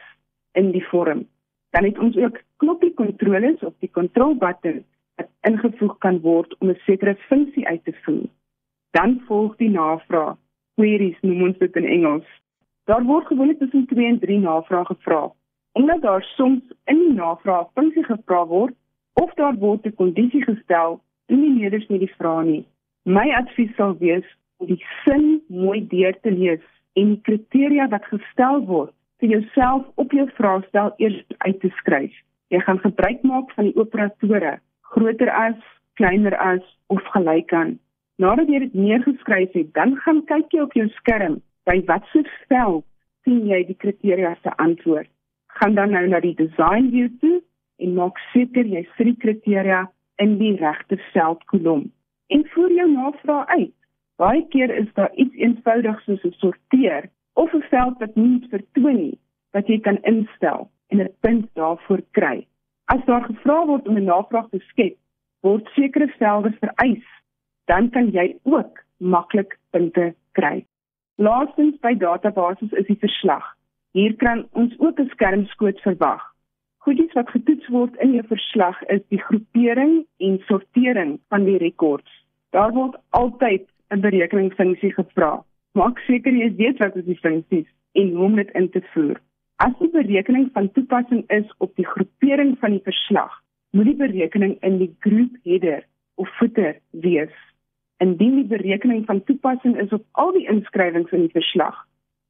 in 0.56 0.72
die 0.72 0.84
vorm. 0.92 1.26
Dan 1.76 1.90
het 1.90 2.00
ons 2.00 2.16
ook 2.18 2.40
knoppie 2.64 2.94
kontroles 2.96 3.64
op 3.68 3.76
die 3.84 3.92
control 3.92 4.38
button 4.40 4.84
wat 5.20 5.30
ingevoeg 5.48 5.98
kan 6.04 6.22
word 6.24 6.56
om 6.60 6.70
'n 6.70 6.80
sekere 6.88 7.16
funksie 7.28 7.68
uit 7.68 7.84
te 7.84 7.94
voer. 8.04 8.28
Dan 8.92 9.22
volg 9.28 9.56
die 9.58 9.70
navraag. 9.70 10.38
Queries 10.76 11.20
noem 11.22 11.42
ons 11.44 11.58
dit 11.58 11.76
in 11.76 11.86
Engels. 11.86 12.28
Daar 12.86 13.04
word 13.04 13.26
gewoonlik 13.26 13.58
tussen 13.60 13.86
2 13.86 14.06
en 14.06 14.20
3 14.20 14.40
navrae 14.40 14.86
gevra. 14.86 15.32
Omdat 15.72 16.02
daar 16.02 16.24
soms 16.24 16.62
in 16.84 16.98
die 16.98 17.14
navraag 17.14 17.68
funksie 17.74 18.04
gevra 18.04 18.46
word 18.46 18.74
of 19.14 19.34
daar 19.34 19.56
word 19.56 19.86
'n 19.86 19.96
kondisie 19.96 20.44
gestel, 20.44 21.02
doen 21.26 21.42
die 21.42 21.56
leerders 21.60 21.88
nie 21.88 22.00
die 22.00 22.14
vraag 22.18 22.46
nie. 22.46 22.66
My 23.04 23.30
advies 23.34 23.76
sal 23.76 23.98
wees 23.98 24.28
om 24.58 24.68
die 24.68 24.86
sin 25.04 25.42
mooi 25.48 25.88
deur 25.88 26.20
te 26.22 26.32
lees 26.32 26.62
en 26.94 27.06
die 27.08 27.22
kriteria 27.22 27.88
wat 27.88 28.06
gestel 28.06 28.66
word 28.66 28.94
vir 29.20 29.30
jouself 29.30 29.84
op 29.96 30.12
jou 30.12 30.30
vraestel 30.30 30.94
eers 30.98 31.24
uit 31.38 31.60
te 31.60 31.70
skryf. 31.70 32.14
Jy 32.48 32.60
gaan 32.60 32.80
gebruik 32.80 33.24
maak 33.24 33.52
van 33.52 33.64
die 33.64 33.76
operatore 33.76 34.60
groter 34.82 35.32
as, 35.32 35.58
kleiner 35.94 36.38
as 36.38 36.78
of 36.88 37.04
gelyk 37.04 37.54
aan. 37.54 37.80
Nadat 38.16 38.48
jy 38.48 38.60
dit 38.60 38.74
neergeskryf 38.74 39.52
het, 39.52 39.74
dan 39.74 39.96
gaan 39.96 40.26
kyk 40.26 40.52
jy 40.52 40.62
op 40.62 40.74
jou 40.74 40.88
skerm 40.88 41.42
by 41.66 41.82
watse 41.90 42.24
veld 42.48 42.86
sien 43.26 43.46
jy 43.50 43.64
die 43.66 43.78
kriteria 43.82 44.36
se 44.42 44.54
antwoord. 44.62 45.10
Gaan 45.58 45.76
dan 45.76 45.92
nou 45.96 46.06
na 46.08 46.20
die 46.20 46.36
design 46.38 46.92
view 46.94 47.10
toe 47.22 47.40
en 47.82 47.96
maak 47.98 48.20
seker 48.34 48.68
jy 48.70 48.84
sit 48.96 49.10
die 49.12 49.20
kriteria 49.24 49.86
in 50.22 50.38
die 50.40 50.54
regte 50.62 51.00
veldkolom. 51.12 51.88
En 52.30 52.46
voer 52.54 52.72
jou 52.72 52.88
navraag 52.92 53.48
uit. 53.58 53.74
Baie 54.22 54.46
keer 54.54 54.72
is 54.72 54.88
daar 54.96 55.12
iets 55.20 55.36
eenvoudigs 55.36 56.04
soos 56.08 56.24
'n 56.24 56.36
sorteer 56.40 57.10
of 57.34 57.54
'n 57.54 57.66
veld 57.70 57.98
wat 58.00 58.16
nie 58.16 58.48
vertoon 58.50 58.96
nie 58.96 59.18
wat 59.54 59.68
jy 59.68 59.80
kan 59.80 59.98
instel 60.04 60.70
en 60.92 61.02
'n 61.02 61.14
punt 61.22 61.50
daarvoor 61.54 62.02
kry. 62.12 62.48
As 62.86 63.06
daar 63.06 63.24
gevra 63.24 63.66
word 63.66 63.88
om 63.88 63.98
'n 63.98 64.04
navraag 64.04 64.50
te 64.50 64.60
skep, 64.60 64.98
word 65.42 65.68
sekere 65.76 66.08
velde 66.08 66.52
vereis, 66.60 67.08
dan 67.66 67.90
kan 67.90 68.12
jy 68.12 68.38
ook 68.44 68.84
maklik 68.98 69.60
punte 69.72 70.14
kry. 70.32 70.66
Laastens 71.18 71.78
by 71.80 71.94
databases 71.96 72.74
is 72.76 72.88
die 72.90 72.98
verslag. 73.00 73.44
Hier 73.96 74.16
kan 74.20 74.48
ons 74.52 74.74
ook 74.80 75.00
'n 75.00 75.10
skermskoot 75.10 75.80
verwag. 75.80 76.22
Goedies 76.84 77.14
wat 77.14 77.30
getoets 77.30 77.68
word 77.68 77.96
in 77.96 78.12
jou 78.14 78.26
verslag 78.28 78.84
is 78.84 79.02
die 79.08 79.22
groepering 79.22 80.06
en 80.18 80.40
sortering 80.48 81.20
van 81.30 81.46
die 81.46 81.58
rekords. 81.58 82.12
Daar 82.50 82.74
word 82.74 82.96
altyd 83.10 83.64
'n 83.90 84.00
berekeningsfunksie 84.00 84.94
gevra. 84.94 85.44
Maak 85.72 86.00
seker 86.00 86.34
jy 86.34 86.56
weet 86.56 86.78
wat 86.78 86.96
is 86.96 87.06
die 87.06 87.20
funksies 87.20 87.68
en 87.94 88.12
hoe 88.12 88.26
om 88.26 88.36
dit 88.36 88.52
in 88.52 88.70
te 88.70 88.82
voer. 88.82 89.20
As 89.56 89.74
die 89.80 89.90
berekening 89.90 90.50
van 90.54 90.72
toepassing 90.72 91.24
is 91.28 91.54
op 91.58 91.76
die 91.76 91.88
groepering 91.88 92.58
van 92.60 92.72
die 92.72 92.84
verslag, 92.84 93.42
moet 93.72 93.86
die 93.86 93.96
berekening 93.96 94.58
in 94.62 94.78
die 94.78 94.96
group 95.00 95.32
header 95.44 95.86
of 96.16 96.30
footer 96.38 96.76
wees. 96.92 97.36
Indien 98.04 98.36
die 98.36 98.48
berekening 98.58 99.06
van 99.06 99.24
toepassing 99.24 99.78
is 99.80 99.92
op 99.96 100.04
al 100.12 100.34
die 100.36 100.48
inskrywings 100.52 101.12
in 101.16 101.28
die 101.28 101.36
verslag, 101.36 101.78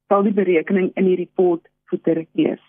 sal 0.07 0.23
die 0.23 0.33
berekening 0.33 0.91
in 0.95 1.09
die 1.09 1.17
report 1.17 1.65
footer 1.89 2.25
wees. 2.37 2.61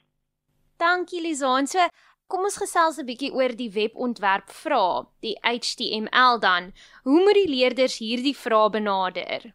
Dankie 0.81 1.21
Lisan. 1.21 1.67
So, 1.67 1.85
kom 2.27 2.49
ons 2.49 2.57
gesels 2.61 2.99
'n 2.99 3.07
bietjie 3.07 3.33
oor 3.33 3.53
die 3.57 3.71
webontwerp 3.71 4.49
vrae, 4.63 5.05
die 5.21 5.37
HTML 5.43 6.41
dan. 6.41 6.73
Hoe 7.05 7.21
moet 7.21 7.39
die 7.41 7.53
leerders 7.53 7.99
hierdie 7.99 8.37
vrae 8.37 8.71
benader? 8.71 9.53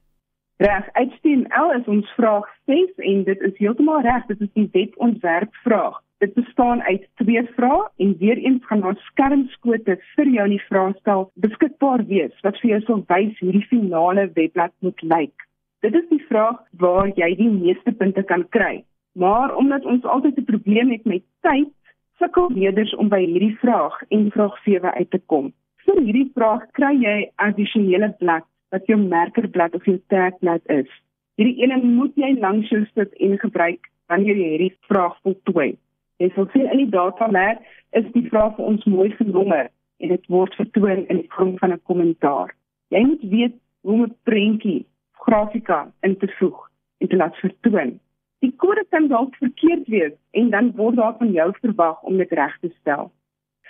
Reg, 0.57 0.85
HTML 0.93 1.71
is 1.79 1.87
ons 1.87 2.09
vraag 2.13 2.45
6 2.65 2.93
en 2.97 3.23
dit 3.23 3.39
is 3.41 3.57
heeltemal 3.57 4.01
reg, 4.01 4.25
dit 4.27 4.41
is 4.41 4.51
die 4.53 4.69
webontwerp 4.71 5.55
vraag. 5.63 5.97
Dit 6.21 6.33
bestaan 6.33 6.81
uit 6.81 7.07
twee 7.15 7.41
vrae 7.55 7.89
en 7.97 8.17
weer 8.17 8.37
eens 8.37 8.65
gaan 8.65 8.81
daar 8.85 8.97
skermskote 9.09 9.95
vir 10.15 10.27
jou 10.29 10.43
in 10.45 10.53
die 10.53 10.65
vraestel 10.67 11.23
beskikbaar 11.45 12.03
wees 12.11 12.43
wat 12.45 12.59
vir 12.61 12.69
jou 12.71 12.79
sal 12.89 13.01
wys 13.07 13.39
hoe 13.39 13.53
die 13.55 13.63
finale 13.71 14.27
webblad 14.35 14.73
moet 14.85 15.01
lyk. 15.01 15.47
Dit 15.81 15.97
is 15.97 16.05
die 16.11 16.21
vraag 16.27 16.61
waar 16.83 17.09
jy 17.17 17.31
die 17.41 17.49
meeste 17.49 17.95
punte 18.03 18.21
kan 18.33 18.45
kry. 18.53 18.83
Maar 19.17 19.55
omdat 19.63 19.89
ons 19.95 20.05
altyd 20.05 20.37
'n 20.37 20.49
probleem 20.51 20.93
het 20.93 21.05
met 21.05 21.25
tyd, 21.41 21.73
sukkel 22.19 22.53
leerders 22.53 22.95
om 22.95 23.09
by 23.09 23.25
hierdie 23.25 23.57
vraag 23.65 24.01
en 24.09 24.31
vraag 24.31 24.63
7 24.63 24.93
uit 24.93 25.11
te 25.11 25.21
kom. 25.25 25.53
Vir 25.85 26.01
hierdie 26.05 26.31
vraag 26.35 26.71
kry 26.77 26.95
jy 27.01 27.31
addisionele 27.35 28.13
blad 28.19 28.45
wat 28.69 28.85
jou 28.85 28.99
merkerblad 29.01 29.75
of 29.75 29.85
jou 29.85 29.97
tagblad 30.07 30.61
is. 30.69 30.89
Hierdie 31.35 31.63
ene 31.63 31.81
moet 31.83 32.15
jy 32.15 32.37
langs 32.39 32.69
jou 32.69 32.85
sit 32.93 33.13
en 33.13 33.39
gebruik 33.39 33.89
wanneer 34.05 34.35
jy 34.35 34.49
hierdie 34.49 34.77
vraag 34.85 35.17
voltooi. 35.23 35.77
Jy 36.21 36.27
sal 36.35 36.45
sien 36.53 36.67
in 36.69 36.77
die 36.83 36.91
datamer 36.93 37.57
is 37.97 38.05
die 38.13 38.27
vraag 38.29 38.53
vir 38.57 38.67
ons 38.71 38.83
mooi 38.85 39.09
genommer 39.17 39.71
en 40.01 40.11
dit 40.13 40.27
word 40.29 40.53
vertoon 40.59 40.99
in 41.07 41.21
die 41.23 41.31
vorm 41.33 41.55
van 41.57 41.73
'n 41.73 41.81
kommentaar. 41.89 42.53
Jy 42.93 43.01
moet 43.05 43.23
weet 43.31 43.55
hoe 43.81 43.93
om 43.93 44.03
'n 44.03 44.15
prentjie, 44.29 44.85
grafika 45.25 45.79
in 46.01 46.17
te 46.17 46.29
voeg 46.37 46.69
en 46.99 47.07
te 47.07 47.15
laat 47.15 47.35
vertoon. 47.35 47.99
Die 48.39 48.53
kode 48.57 48.85
kan 48.89 49.07
dalk 49.07 49.35
verkeerd 49.35 49.87
wees 49.87 50.13
en 50.31 50.49
dan 50.49 50.71
word 50.75 50.95
daar 50.95 51.17
van 51.17 51.31
jou 51.31 51.49
verwag 51.61 52.01
om 52.01 52.17
dit 52.17 52.31
reg 52.31 52.57
te 52.59 52.69
stel. 52.79 53.11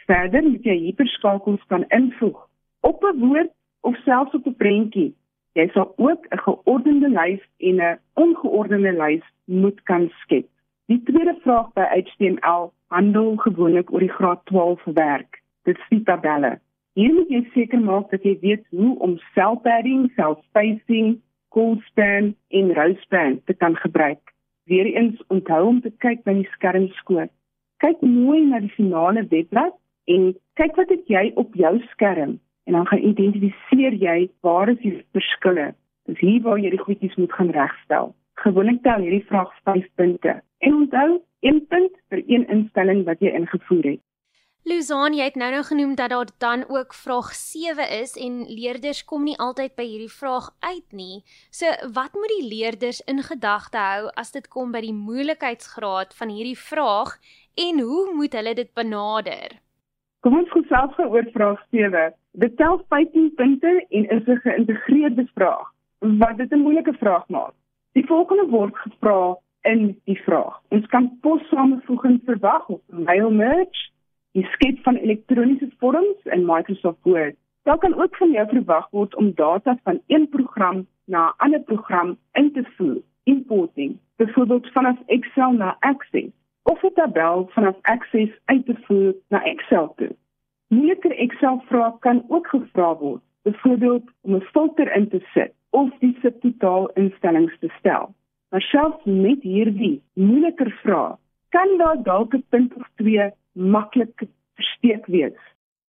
Verder 0.05 0.43
moet 0.43 0.63
jy 0.63 0.77
hiperskakels 0.77 1.63
kan 1.67 1.85
invoeg 1.87 2.47
op 2.81 3.03
'n 3.03 3.19
woord 3.19 3.51
of 3.81 3.95
selfs 4.03 4.35
op 4.35 4.45
'n 4.45 4.55
prentjie. 4.55 5.15
Jy 5.53 5.67
sal 5.73 5.93
ook 5.95 6.27
'n 6.27 6.37
geordende 6.37 7.09
lys 7.09 7.43
en 7.57 7.75
'n 7.79 7.99
ongeordende 8.13 8.91
lys 8.91 9.23
moet 9.45 9.83
kan 9.83 10.11
skep. 10.21 10.47
Die 10.91 11.03
tweede 11.07 11.37
vraag 11.43 11.69
by 11.77 11.85
HTML 11.87 12.65
handel 12.91 13.35
gewoonlik 13.39 13.91
oor 13.93 14.03
die 14.03 14.11
graad 14.11 14.41
12 14.49 14.81
werk. 14.97 15.37
Dit 15.63 15.77
is 15.79 15.85
die 15.93 16.01
tabelle. 16.03 16.57
Hier 16.99 17.13
moet 17.15 17.31
jy 17.31 17.39
seker 17.53 17.79
maak 17.79 18.09
dat 18.11 18.25
jy 18.27 18.33
weet 18.41 18.65
hoe 18.75 18.97
om 18.99 19.13
cell 19.31 19.55
padding, 19.63 20.09
cell 20.17 20.35
spacing, 20.49 21.13
call 21.55 21.77
span 21.85 22.33
en 22.59 22.73
row 22.75 22.97
span 23.05 23.39
te 23.47 23.55
kan 23.63 23.79
gebruik. 23.85 24.35
Weereens 24.67 25.23
onthou 25.31 25.61
om 25.69 25.79
te 25.85 25.93
kyk 26.03 26.25
by 26.27 26.35
die 26.41 26.51
skermskoot. 26.57 27.31
Kyk 27.79 28.03
mooi 28.03 28.43
na 28.49 28.59
die 28.59 28.75
finale 28.75 29.23
webblad 29.31 29.79
en 30.11 30.33
kyk 30.59 30.75
wat 30.83 30.91
het 30.91 31.07
jy 31.07 31.25
op 31.39 31.55
jou 31.55 31.75
skerm 31.95 32.35
en 32.67 32.81
dan 32.81 32.91
gaan 32.91 33.07
identifiseer 33.13 33.95
jy 33.95 34.19
waar 34.43 34.75
is 34.75 34.83
die 34.83 34.97
verskille. 35.15 35.71
Dis 36.11 36.19
hier 36.19 36.43
waar 36.43 36.59
jy 36.59 36.75
die 36.75 36.83
goedjies 36.83 37.15
moet 37.15 37.39
gaan 37.39 37.55
regstel. 37.55 38.15
Gewoonlik 38.43 38.83
tel 38.83 39.07
hierdie 39.07 39.27
vraag 39.31 39.55
5 39.63 39.87
punte. 39.95 40.41
En 40.61 40.75
onthou, 40.83 41.21
1 41.39 41.67
punt 41.67 41.93
vir 42.09 42.23
een 42.27 42.47
instelling 42.53 43.05
wat 43.05 43.19
jy 43.19 43.33
ingevoer 43.33 43.85
het. 43.95 44.01
Luzan, 44.69 45.15
jy 45.17 45.25
het 45.25 45.37
nou 45.41 45.47
nou 45.49 45.63
genoem 45.65 45.95
dat 45.97 46.11
daar 46.13 46.29
dan 46.37 46.63
ook 46.69 46.93
vraag 46.93 47.31
7 47.33 47.87
is 48.01 48.11
en 48.25 48.43
leerders 48.45 48.99
kom 49.09 49.23
nie 49.25 49.37
altyd 49.41 49.73
by 49.75 49.87
hierdie 49.89 50.13
vraag 50.13 50.51
uit 50.59 50.93
nie. 50.93 51.23
So, 51.49 51.65
wat 51.95 52.13
moet 52.13 52.29
die 52.35 52.45
leerders 52.51 53.01
in 53.09 53.23
gedagte 53.25 53.81
hou 53.81 54.11
as 54.21 54.29
dit 54.37 54.45
kom 54.53 54.69
by 54.71 54.83
die 54.85 54.93
moeilikheidsgraad 54.93 56.13
van 56.13 56.29
hierdie 56.29 56.59
vraag 56.69 57.17
en 57.65 57.81
hoe 57.81 58.05
moet 58.13 58.37
hulle 58.37 58.53
dit 58.61 58.73
benader? 58.77 59.57
Kom 60.21 60.37
ons 60.37 60.53
gesels 60.53 60.93
gou 60.99 61.09
oor 61.09 61.25
vraag 61.33 61.65
7. 61.73 62.13
Dit 62.37 62.57
tel 62.61 62.83
15 62.93 63.33
punte 63.41 63.77
en 63.89 64.09
is 64.13 64.27
'n 64.27 64.41
geïntegreerde 64.45 65.25
vraag 65.33 65.73
wat 66.21 66.37
dit 66.37 66.51
'n 66.53 66.61
moeilike 66.61 66.93
vraag 66.93 67.25
maak. 67.29 67.53
Die 67.97 68.05
volgende 68.05 68.45
word 68.45 68.77
gevra 68.77 69.37
in 69.61 69.99
die 70.03 70.21
vraag. 70.25 70.61
Ons 70.69 70.85
kan 70.87 71.17
possamevoeging 71.21 72.21
verwag 72.25 72.67
of 72.67 72.81
mail 72.87 73.31
merge 73.31 73.89
die 74.31 74.45
skep 74.53 74.79
van 74.83 74.95
elektroniese 74.95 75.69
vorms 75.77 76.29
in 76.35 76.45
Microsoft 76.45 77.03
Word. 77.03 77.35
Daar 77.63 77.77
kan 77.77 77.93
ook 78.01 78.15
van 78.15 78.31
jou 78.31 78.47
verwag 78.49 78.87
word 78.89 79.15
om 79.15 79.33
data 79.35 79.77
van 79.83 80.01
een 80.07 80.29
program 80.29 80.87
na 81.05 81.27
'n 81.27 81.33
ander 81.37 81.61
program 81.61 82.17
in 82.33 82.51
te 82.53 82.63
voer, 82.75 83.01
importing, 83.23 83.97
byvoorbeeld 84.15 84.71
vanaf 84.71 84.97
Excel 85.05 85.51
na 85.51 85.77
Access 85.79 86.31
of 86.63 86.83
'n 86.83 86.93
tabel 86.93 87.47
vanaf 87.49 87.75
Access 87.81 88.31
uit 88.45 88.65
te 88.65 88.75
voer 88.81 89.15
na 89.27 89.43
Excel 89.43 89.93
toe. 89.95 90.15
Moeiliker 90.67 91.17
Excel-vrae 91.17 91.99
kan 91.99 92.23
ook 92.27 92.47
gevra 92.47 92.95
word, 92.95 93.21
byvoorbeeld 93.41 94.03
om 94.21 94.35
'n 94.35 94.41
filter 94.41 94.95
in 94.95 95.09
te 95.09 95.19
sit 95.33 95.53
of 95.69 95.89
die 95.99 96.17
subtotaal 96.21 96.89
instellings 96.89 97.59
te 97.59 97.69
stel. 97.79 98.13
Maar 98.51 98.61
selfs 98.61 99.03
met 99.07 99.43
hierdie 99.47 100.01
moeiliker 100.19 100.71
vrae, 100.83 101.15
kan 101.55 101.77
daar 101.79 102.03
dalk 102.03 102.33
'n 102.35 102.43
punt 102.49 102.73
of 102.75 102.87
twee 102.95 103.31
maklik 103.53 104.23
versteek 104.55 105.05
wees. 105.05 105.39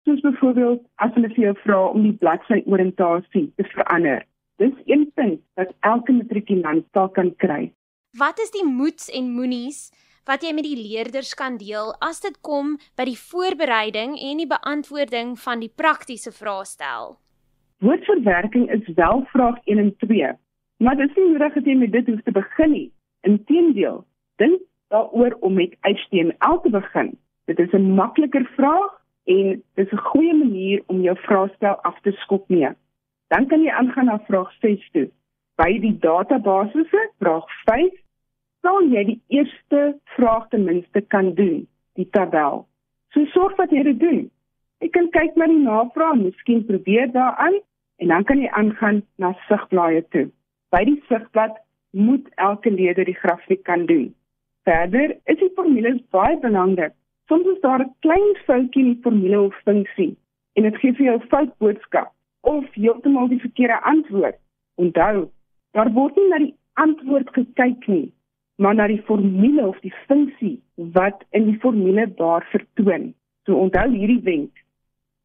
Soos 0.06 0.22
byvoorbeeld 0.22 0.82
as 0.96 1.14
hulle 1.14 1.30
vir 1.30 1.44
jou 1.44 1.56
vra 1.64 1.80
om 1.86 2.04
die 2.04 2.18
bladsy 2.24 2.62
oriëntasie 2.66 3.52
te 3.56 3.64
verander. 3.64 4.26
Dis 4.58 4.74
een 4.86 5.12
punt 5.14 5.42
wat 5.56 5.74
elke 5.80 6.12
matrikulant 6.12 6.86
sal 6.94 7.10
kan 7.10 7.36
kry. 7.36 7.72
Wat 8.18 8.40
is 8.40 8.52
die 8.52 8.66
moets 8.66 9.10
en 9.10 9.34
moenies 9.34 9.92
wat 10.26 10.44
jy 10.44 10.54
met 10.54 10.64
die 10.64 10.78
leerders 10.78 11.34
kan 11.34 11.58
deel 11.58 11.94
as 12.00 12.22
dit 12.22 12.38
kom 12.42 12.78
by 12.98 13.06
die 13.10 13.18
voorbereiding 13.18 14.18
en 14.20 14.38
die 14.38 14.48
beantwoording 14.48 15.40
van 15.40 15.60
die 15.60 15.72
praktiese 15.76 16.32
vraestel? 16.32 17.18
Woordverwerking 17.82 18.70
is 18.70 18.94
wel 18.96 19.26
vraag 19.34 19.58
1 19.66 19.78
en 19.78 19.96
2, 19.98 20.34
maar 20.82 20.98
dis 20.98 21.16
nie 21.16 21.32
nodig 21.32 21.54
dat 21.54 21.66
jy 21.66 21.76
met 21.78 21.92
dit 21.92 22.08
hoef 22.10 22.22
te 22.26 22.34
begin 22.36 22.72
nie. 22.72 22.88
Inteendeel, 23.28 24.04
dink 24.42 24.62
daaroor 24.90 25.38
om 25.46 25.54
met 25.54 25.78
HTML 25.86 26.62
te 26.66 26.74
begin 26.74 27.14
Dit 27.46 27.60
is 27.60 27.72
'n 27.72 27.94
makliker 27.94 28.46
vraag 28.56 28.92
en 29.24 29.64
dit 29.76 29.86
is 29.86 29.92
'n 29.92 30.06
goeie 30.12 30.34
manier 30.34 30.84
om 30.86 31.02
jou 31.02 31.18
vraestel 31.18 31.76
af 31.76 32.00
te 32.02 32.12
skop 32.12 32.50
mee. 32.50 32.70
Dan 33.28 33.48
kan 33.48 33.62
jy 33.62 33.72
aangaan 33.72 34.06
na 34.06 34.20
vraag 34.20 34.52
6 34.60 34.90
toe. 34.92 35.10
By 35.56 35.80
die 35.80 35.98
databasisse, 36.00 37.10
vraag 37.20 37.46
5, 37.64 37.94
sal 38.62 38.82
jy 38.82 39.04
die 39.04 39.22
eerste 39.28 40.00
vraag 40.04 40.48
ten 40.48 40.64
minste 40.64 41.02
kan 41.02 41.34
doen, 41.34 41.68
die 41.94 42.10
tabel. 42.10 42.68
So 43.10 43.26
sorg 43.26 43.56
dat 43.56 43.70
jy 43.70 43.84
dit 43.84 44.00
doen. 44.00 44.32
Jy 44.80 44.90
kan 44.90 45.10
kyk 45.10 45.36
na 45.36 45.46
die 45.46 45.64
navraag, 45.64 46.16
miskien 46.16 46.66
probeer 46.66 47.12
daaraan 47.12 47.60
en 47.96 48.08
dan 48.08 48.24
kan 48.24 48.40
jy 48.40 48.50
aangaan 48.50 49.02
na 49.18 49.36
sigblaaie 49.48 50.08
toe. 50.08 50.32
By 50.72 50.86
die 50.88 51.02
sigblad 51.10 51.58
moet 51.92 52.28
elke 52.36 52.72
leerder 52.72 53.06
die 53.06 53.18
grafiek 53.20 53.64
kan 53.68 53.86
doen. 53.86 54.14
Verder 54.64 55.18
is 55.26 55.40
die 55.42 55.52
formules 55.56 56.00
baie 56.16 56.38
belangrik. 56.40 56.94
Soms 57.28 57.48
is 57.54 57.60
daar 57.62 57.82
'n 57.84 57.94
klein 58.06 58.36
foutjie 58.46 58.84
in 58.84 58.94
die 58.94 59.02
formule 59.04 59.42
of 59.42 59.56
funksie 59.66 60.16
en 60.56 60.64
dit 60.64 60.78
gee 60.78 60.94
vir 60.94 61.06
jou 61.06 61.18
'n 61.18 61.28
fout 61.34 61.58
boodskap 61.58 62.14
of 62.42 62.64
heeltemal 62.74 63.28
die 63.28 63.40
verkeerde 63.40 63.82
antwoord. 63.82 64.40
Onthou, 64.76 65.30
daar 65.72 65.92
word 65.94 66.16
nie 66.16 66.30
na 66.30 66.38
die 66.38 66.56
antwoord 66.74 67.30
gekyk 67.36 67.88
nie, 67.88 68.14
maar 68.56 68.76
na 68.76 68.88
die 68.88 69.02
formule 69.02 69.68
of 69.68 69.80
die 69.80 69.94
funksie 70.08 70.62
wat 70.76 71.24
in 71.32 71.46
die 71.46 71.60
formule 71.60 72.08
daar 72.16 72.48
vertoon. 72.52 73.14
So 73.46 73.56
onthou 73.56 73.90
hierdie 73.90 74.24
wenk. 74.24 74.52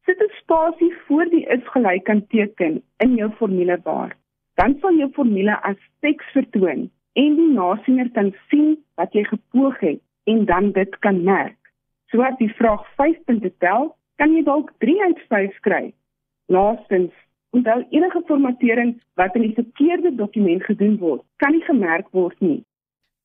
Sit 0.05 0.19
'n 0.19 0.31
spasie 0.41 0.93
voor 1.07 1.25
die 1.25 1.45
is 1.45 1.67
gelyk 1.73 2.09
aan 2.09 2.27
teken 2.27 2.83
in 2.97 3.15
jou 3.15 3.31
formulebaar. 3.31 4.15
Dan 4.57 4.77
sal 4.81 4.97
jou 4.97 5.09
formule 5.13 5.53
as 5.69 5.77
teks 6.01 6.31
vertoon 6.33 6.87
en 7.21 7.37
die 7.37 7.51
nasiener 7.53 8.09
kan 8.15 8.31
sien 8.49 8.75
wat 8.97 9.13
jy 9.13 9.23
gepoog 9.29 9.77
het 9.85 10.01
en 10.31 10.45
dan 10.49 10.71
dit 10.73 10.99
kan 11.05 11.23
merk. 11.23 11.57
So 12.11 12.23
as 12.25 12.37
die 12.39 12.49
vraag 12.57 12.83
5 12.97 13.19
punte 13.29 13.51
tel, 13.63 13.91
kan 14.17 14.33
jy 14.33 14.43
dalk 14.47 14.71
3 14.83 14.95
uit 15.03 15.21
5 15.29 15.59
kry. 15.67 15.83
Laastens, 16.49 17.13
onthou 17.53 17.83
enige 17.93 18.21
formatering 18.29 18.95
wat 19.19 19.35
in 19.35 19.47
die 19.47 19.57
verkeerde 19.57 20.15
dokument 20.15 20.65
gedoen 20.65 20.97
word, 21.01 21.23
kan 21.43 21.53
nie 21.53 21.63
gemerk 21.67 22.09
word 22.15 22.41
nie. 22.41 22.63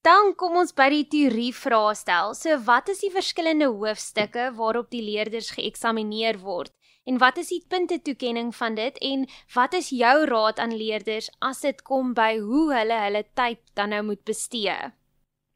Dan 0.03 0.33
kom 0.35 0.57
ons 0.59 0.75
by 0.75 0.89
die 0.91 1.05
teorie 1.07 1.53
vraestel. 1.55 2.33
So 2.35 2.57
wat 2.67 2.89
is 2.91 3.05
die 3.05 3.13
verskillende 3.15 3.69
hoofstukke 3.71 4.49
waarop 4.57 4.91
die 4.91 5.05
leerders 5.07 5.53
geëksamineer 5.55 6.41
word? 6.43 6.73
En 7.05 7.19
wat 7.19 7.37
is 7.37 7.49
die 7.49 7.65
punte 7.69 8.03
toekenning 8.03 8.55
van 8.55 8.75
dit 8.75 8.99
en 9.03 9.25
wat 9.55 9.73
is 9.75 9.89
jou 9.91 10.27
raad 10.31 10.59
aan 10.63 10.75
leerders 10.77 11.31
as 11.49 11.61
dit 11.67 11.83
kom 11.83 12.13
by 12.15 12.37
hoe 12.39 12.67
hulle 12.71 12.99
hulle 13.05 13.23
tyd 13.41 13.59
dan 13.75 13.91
nou 13.91 14.03
moet 14.11 14.23
bestee? 14.25 14.77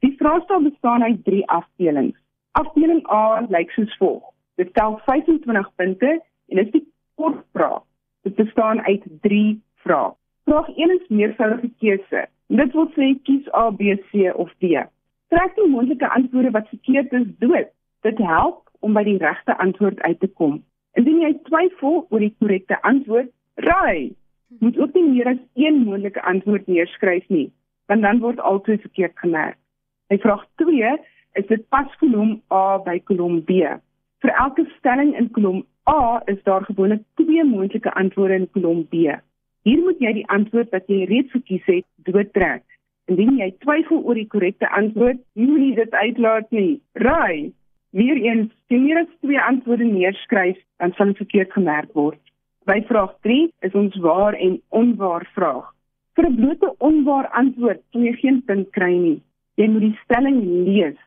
Die 0.03 0.11
vraestel 0.19 0.61
bestaan 0.67 1.03
uit 1.03 1.23
3 1.23 1.47
afdelings. 1.59 2.19
Afdeling 2.51 2.99
A 3.11 3.47
lyk 3.47 3.71
soos 3.71 3.95
volg. 3.97 4.27
Dit 4.59 4.73
tel 4.73 4.99
25 5.07 5.71
punte 5.75 6.11
en 6.47 6.63
is 6.65 6.71
die 6.75 6.83
kort 7.15 7.39
vraag. 7.55 7.83
Dit 8.27 8.35
bestaan 8.35 8.83
uit 8.83 9.07
3 9.21 9.55
vrae. 9.87 10.11
Vraag 10.43 10.67
1 10.75 10.95
is 10.99 11.07
meervoudige 11.07 11.71
keuse. 11.79 12.27
Dit 12.47 12.73
wil 12.73 12.91
sê 12.99 13.13
kies 13.23 13.47
A, 13.55 13.69
B, 13.71 13.95
C 14.11 14.35
of 14.35 14.51
D. 14.59 14.83
Trek 15.31 15.55
die 15.55 15.71
moontlike 15.71 16.09
antwoorde 16.09 16.51
wat 16.51 16.67
verkeerd 16.75 17.13
is 17.13 17.27
dood. 17.39 17.71
Dit 18.03 18.17
help 18.17 18.65
om 18.79 18.93
by 18.93 19.03
die 19.07 19.19
regte 19.23 19.55
antwoord 19.57 20.01
uit 20.01 20.19
te 20.19 20.27
kom. 20.27 20.65
Indien 20.97 21.21
jy 21.21 21.33
twyfel 21.45 21.99
oor 22.09 22.23
die 22.23 22.33
korrekte 22.41 22.79
antwoord, 22.89 23.29
raai. 23.61 24.15
Moet 24.63 24.77
ook 24.79 24.95
nie 24.97 25.05
meer 25.11 25.27
as 25.33 25.41
een 25.59 25.83
moontlike 25.85 26.21
antwoord 26.25 26.65
neerskryf 26.71 27.27
nie, 27.29 27.49
want 27.91 28.01
dan 28.01 28.21
word 28.23 28.39
altyd 28.39 28.81
verkeerd 28.81 29.13
gemerk. 29.21 29.57
By 30.09 30.17
vraag 30.23 30.45
2 30.63 30.93
is 31.41 31.47
dit 31.51 31.65
pas 31.69 31.89
kolom 32.01 32.37
A 32.49 32.79
by 32.85 32.97
kolom 33.09 33.41
B. 33.45 33.67
Vir 34.23 34.33
elke 34.41 34.65
stelling 34.77 35.13
in 35.19 35.29
kolom 35.35 35.61
A 35.89 36.23
is 36.31 36.39
daar 36.49 36.65
gewoonlik 36.65 37.03
twee 37.21 37.43
moontlike 37.45 37.93
antwoorde 37.93 38.41
in 38.41 38.49
kolom 38.55 38.81
B. 38.89 39.13
Hier 39.67 39.83
moet 39.83 40.01
jy 40.01 40.15
die 40.21 40.27
antwoord 40.33 40.73
wat 40.73 40.89
jy 40.89 41.03
reeds 41.11 41.31
gekies 41.35 41.65
het, 41.67 41.85
doodtrek. 42.07 42.63
Indien 43.11 43.37
jy 43.37 43.51
twyfel 43.63 44.01
oor 44.01 44.17
die 44.17 44.27
korrekte 44.31 44.67
antwoord, 44.79 45.21
moenie 45.37 45.75
dit 45.77 45.93
uitlaat 45.93 46.49
nie. 46.55 46.79
Raai. 47.05 47.53
Weereens, 47.97 48.51
as 48.51 48.75
jy 48.75 48.79
net 48.83 49.09
twee 49.25 49.39
antwoorde 49.41 49.87
neerskryf, 49.89 50.59
dan 50.77 50.93
sal 50.97 51.11
dit 51.11 51.23
verkeerd 51.23 51.51
gemerk 51.55 51.93
word. 51.97 52.21
By 52.69 52.83
vraag 52.89 53.15
3 53.25 53.49
is 53.65 53.73
ons 53.73 53.95
waar 54.03 54.37
en 54.37 54.59
onwaar 54.69 55.25
vraag. 55.33 55.73
Vir 56.15 56.29
'n 56.29 56.35
blote 56.35 56.69
onwaar 56.79 57.27
antwoord 57.41 57.81
sal 57.91 58.01
jy 58.01 58.13
geen 58.21 58.41
punt 58.45 58.69
kry 58.71 58.93
nie. 58.93 59.21
Jy 59.57 59.67
moet 59.67 59.81
die 59.81 59.99
stelling 60.03 60.39
lees 60.67 60.97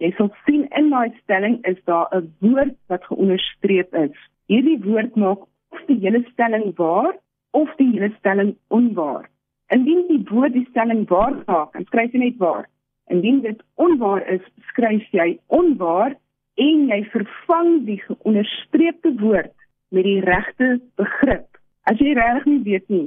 Jy 0.00 0.14
sal 0.16 0.30
sien 0.46 0.62
in 0.78 0.86
daai 0.88 1.12
stelling 1.20 1.58
is 1.70 1.80
daar 1.88 2.08
'n 2.16 2.28
woord 2.40 2.76
wat 2.88 3.04
geonderstreep 3.08 3.94
is. 3.94 4.16
Hierdie 4.48 4.80
woord 4.84 5.16
maak 5.16 5.42
of 5.76 5.82
die 5.88 5.98
hele 6.04 6.22
stelling 6.32 6.72
waar 6.76 7.12
of 7.52 7.68
die 7.76 7.90
hele 7.92 8.08
stelling 8.18 8.54
onwaar. 8.68 9.28
Indien 9.68 10.06
die 10.08 10.24
woord 10.30 10.52
die 10.52 10.66
stelling 10.70 11.04
waar 11.08 11.36
maak, 11.46 11.72
dan 11.72 11.84
skryf 11.84 12.12
jy 12.12 12.18
net 12.18 12.38
waar. 12.38 12.64
Indien 13.12 13.40
dit 13.40 13.60
onwaar 13.74 14.24
is, 14.28 14.40
skryf 14.72 15.04
jy 15.12 15.38
onwaar 15.46 16.16
en 16.60 16.88
jy 16.90 17.00
vervang 17.12 17.70
die 17.86 18.00
geonderstreepte 18.04 19.14
woord 19.20 19.54
met 19.94 20.04
die 20.04 20.20
regte 20.24 20.76
begrip. 21.00 21.46
As 21.88 21.98
jy 22.02 22.12
regtig 22.14 22.48
nie 22.50 22.62
weet 22.66 22.88
nie, 22.92 23.06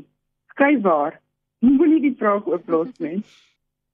skryf 0.53 0.81
waar. 0.85 1.19
Moenie 1.63 2.01
die 2.03 2.15
vraag 2.19 2.47
oplos 2.49 2.91
nie. 2.99 3.21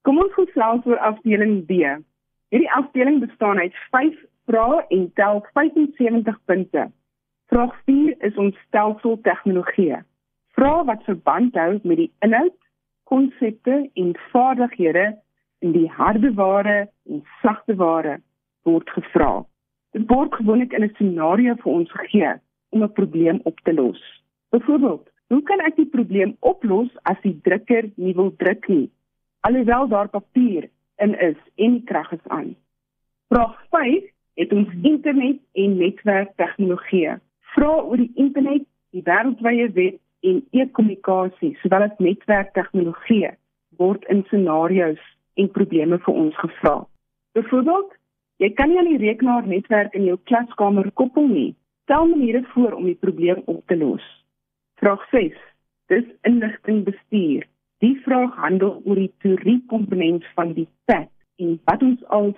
Kom 0.07 0.17
ons 0.23 0.33
gesels 0.33 0.87
oor 0.89 1.01
afdeling 1.05 1.59
B. 1.67 1.83
Hierdie 2.49 2.71
afdeling 2.73 3.19
bestaan 3.21 3.59
uit 3.61 3.75
5 3.91 4.15
vrae 4.49 4.79
en 4.95 5.03
tel 5.19 5.43
75 5.53 6.39
punte. 6.49 6.87
Vraag 7.51 7.75
4 7.85 8.15
is 8.25 8.39
ons 8.41 8.57
stelsel 8.67 9.19
tegnologie. 9.27 9.99
Vrae 10.57 10.87
wat 10.87 11.05
verband 11.05 11.59
hou 11.59 11.75
met 11.83 12.01
die 12.01 12.09
inhoud, 12.25 12.55
konsepte 13.09 13.83
en 13.93 14.15
vaardighede 14.31 15.11
in 15.59 15.75
die 15.75 15.87
harde 15.99 16.33
ware 16.33 16.79
en 17.09 17.23
sagte 17.43 17.75
ware 17.75 18.17
word 18.63 18.89
gevra. 18.89 19.45
Dit 19.91 20.06
word 20.08 20.36
gewoonlik 20.36 20.73
in 20.73 20.84
'n 20.84 20.93
scenario 20.93 21.56
vir 21.56 21.71
ons 21.71 21.91
gegee 21.91 22.34
om 22.69 22.84
'n 22.84 22.93
probleem 22.93 23.39
op 23.43 23.60
te 23.60 23.73
los. 23.73 24.02
Byvoorbeeld, 24.49 25.10
hoe 25.28 25.43
kan 25.43 25.60
ek 25.60 25.75
die 25.75 25.86
probleem 25.86 26.36
oplos 26.39 26.89
as 27.04 27.21
die 27.21 27.39
drukker 27.41 27.89
nie 27.95 28.13
wil 28.13 28.36
druk 28.38 28.67
nie? 28.67 28.89
Alhoewel 29.39 29.88
daar 29.88 30.10
papier 30.10 30.69
in 30.97 31.19
is 31.19 31.38
en 31.56 31.84
krag 31.84 32.12
is 32.12 32.28
aan. 32.28 32.56
Vraag 33.28 33.65
5 33.69 34.04
het 34.34 34.54
ons 34.54 34.69
internet 34.82 35.38
en 35.54 35.78
netwerktegnologie. 35.78 37.10
Vra 37.39 37.71
oor 37.82 37.97
die 37.97 38.12
internet, 38.15 38.65
die 38.91 39.04
wêreldwye 39.04 39.71
web 39.73 39.99
en 40.19 40.41
e-kommunikasie, 40.52 41.58
sowel 41.62 41.82
as 41.82 41.97
netwerktegnologie 41.97 43.30
word 43.78 44.06
in 44.12 44.23
scenario's 44.28 45.02
en 45.34 45.52
probleme 45.52 45.99
vir 45.99 46.13
ons 46.13 46.36
gevra. 46.36 46.75
Byvoorbeeld, 47.38 47.93
jy 48.39 48.49
kan 48.56 48.71
nie 48.71 48.80
aan 48.80 48.89
die 48.89 49.02
rekenaar 49.02 49.47
netwerk 49.47 49.95
in 49.97 50.08
jou 50.08 50.17
klaskamer 50.32 50.91
koppel 51.02 51.28
nie. 51.28 51.54
Stel 51.84 52.08
maniere 52.08 52.43
voor 52.54 52.73
om 52.78 52.86
die 52.88 52.97
probleem 52.99 53.41
op 53.45 53.62
te 53.67 53.78
los. 53.78 54.04
Vraag 54.80 55.04
6. 55.12 55.38
Dis 55.91 56.06
inligtingbestuur. 56.28 57.47
Die 57.84 57.95
vraag 58.04 58.36
handel 58.36 58.82
oor 58.86 58.99
die 58.99 59.13
teorie 59.23 59.60
komponent 59.67 60.25
van 60.36 60.54
die 60.54 60.67
PAT 60.86 61.10
en 61.39 61.58
wat 61.67 61.84
ons 61.84 62.06
al 62.15 62.34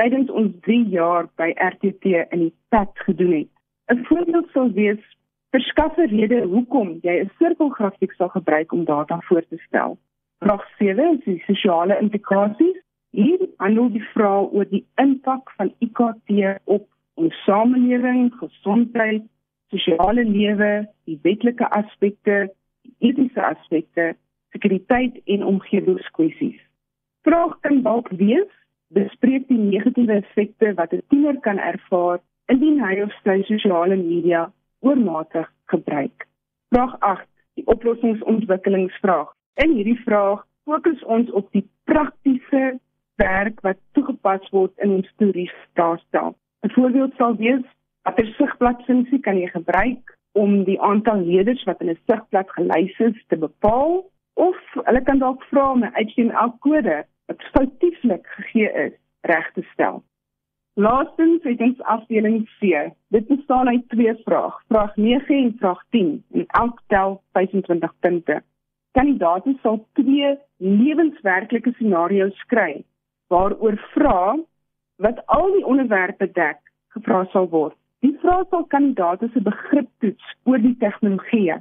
tydens 0.00 0.30
ons 0.30 0.54
3 0.66 0.84
jaar 0.92 1.28
by 1.40 1.52
RTT 1.56 2.12
in 2.34 2.44
die 2.46 2.54
PAT 2.72 3.04
gedoen 3.06 3.32
het. 3.38 3.52
'n 3.92 4.04
Voorbeeld 4.08 4.48
sou 4.52 4.66
wees 4.72 5.04
verskaf 5.50 5.96
'n 5.96 6.10
rede 6.16 6.40
hoekom 6.54 6.98
jy 7.02 7.14
'n 7.20 7.30
sirkelgrafiek 7.38 8.12
sal 8.12 8.28
gebruik 8.28 8.72
om 8.72 8.84
data 8.84 9.20
voor 9.28 9.44
te 9.48 9.56
stel. 9.66 9.98
Vraag 10.38 10.64
7 10.78 11.12
is 11.16 11.24
die 11.24 11.42
sosiale 11.46 11.98
implikasies. 12.00 12.78
Hier 13.10 13.48
handel 13.56 13.88
die 13.92 14.04
vraag 14.12 14.52
oor 14.52 14.68
die 14.68 14.84
impak 15.00 15.50
van 15.56 15.72
IKT 15.84 16.60
op 16.64 16.86
ons 17.18 17.34
samelewing, 17.44 18.28
gesondheid, 18.38 19.24
sosiale 19.72 20.24
lewe, 20.24 20.86
die 21.08 21.18
wetlike 21.22 21.66
aspekte, 21.72 22.48
die 22.84 23.10
etiese 23.10 23.42
aspekte, 23.42 24.12
sekuriteit 24.52 25.18
en 25.24 25.44
omgewingskwessies. 25.44 26.60
Vraag 27.26 27.56
kan 27.60 27.82
dalk 27.82 28.08
wees: 28.20 28.48
bespreek 28.94 29.48
die 29.48 29.60
negatiewe 29.60 30.20
effekte 30.20 30.74
wat 30.74 30.92
'n 30.92 31.02
tiener 31.08 31.40
kan 31.40 31.58
ervaar 31.58 32.20
indien 32.48 32.80
hy 32.80 33.00
of 33.02 33.12
sy 33.24 33.42
sosiale 33.42 33.96
media 33.96 34.52
oormatig 34.80 35.48
gebruik. 35.72 36.26
Vraag 36.70 37.00
8: 37.00 37.28
die 37.54 37.66
oplossingsontwikkelingsvraag. 37.66 39.32
In 39.54 39.74
hierdie 39.74 40.00
vraag 40.04 40.46
fokus 40.64 41.04
ons 41.04 41.30
op 41.30 41.52
die 41.52 41.64
praktiese 41.84 42.78
werk 43.18 43.60
wat 43.66 43.78
toegepas 43.96 44.48
word 44.54 44.72
in 44.84 44.94
ons 44.98 45.10
toeriesstelsel. 45.20 46.34
'n 46.66 46.72
Voorbeeld 46.74 47.14
sal 47.16 47.36
wees 47.36 47.64
watter 48.06 48.28
sigplatfunksie 48.38 49.20
kan 49.26 49.38
jy 49.38 49.48
gebruik 49.52 50.14
om 50.42 50.64
die 50.64 50.80
aantal 50.90 51.24
leerders 51.30 51.64
wat 51.70 51.80
in 51.84 51.90
'n 51.90 52.00
sigplat 52.06 52.50
gelys 52.56 52.98
is 53.08 53.18
te 53.28 53.36
bepaal 53.36 54.10
of 54.34 54.58
hulle 54.74 55.02
kan 55.02 55.18
dalk 55.18 55.42
vra 55.50 55.70
om 55.72 55.84
'n 55.84 55.94
HTML-kode 55.94 56.98
wat 57.26 57.48
foutieflik 57.54 58.26
gegee 58.26 58.70
is 58.86 58.94
reg 59.20 59.52
te 59.52 59.62
stel. 59.72 60.02
Laastens 60.74 61.42
het 61.42 61.60
ons 61.60 61.80
afdeling 61.80 62.48
C. 62.58 62.92
Dit 63.10 63.26
bestaan 63.26 63.68
uit 63.68 63.88
twee 63.88 64.14
vrae, 64.24 64.52
vraag 64.68 64.96
9 64.96 65.34
en 65.44 65.56
vraag 65.58 65.82
10 65.90 66.24
en 66.32 66.46
elk 66.46 66.82
tel 66.86 67.22
25 67.32 67.92
punte 68.00 68.42
kandidaate 68.98 69.54
sal 69.62 69.78
twee 69.92 70.30
lewenswerklike 70.56 71.72
scenario's 71.76 72.38
skryf 72.44 72.84
waaroor 73.32 73.76
vra 73.94 74.36
wat 75.04 75.20
al 75.26 75.52
die 75.54 75.66
onderwerpe 75.66 76.30
dek 76.32 76.58
gevra 76.94 77.24
sal 77.32 77.48
word. 77.52 77.76
Die 78.00 78.14
vrae 78.22 78.44
sal 78.50 78.64
kandidaate 78.74 79.28
se 79.32 79.42
begrip 79.42 79.88
toets 80.02 80.34
oor 80.44 80.60
die 80.62 80.76
tegnologie 80.82 81.56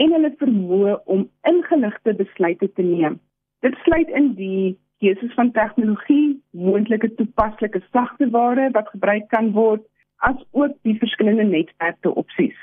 en 0.00 0.14
hulle 0.16 0.30
vermoë 0.42 0.96
om 1.14 1.26
ingeligte 1.50 2.14
besluite 2.20 2.70
te 2.72 2.86
neem. 2.86 3.18
Dit 3.66 3.76
sluit 3.84 4.08
in 4.20 4.32
die 4.38 4.78
keuses 5.04 5.32
van 5.36 5.50
tegnologie, 5.56 6.40
moontlike 6.50 7.10
toepaslike 7.18 7.82
sagteware 7.90 8.70
wat 8.76 8.88
gebruik 8.94 9.28
kan 9.34 9.52
word, 9.56 9.84
as 10.28 10.36
ook 10.52 10.76
die 10.88 10.96
verskillende 11.00 11.44
netwerke 11.48 12.14
opsies. 12.22 12.56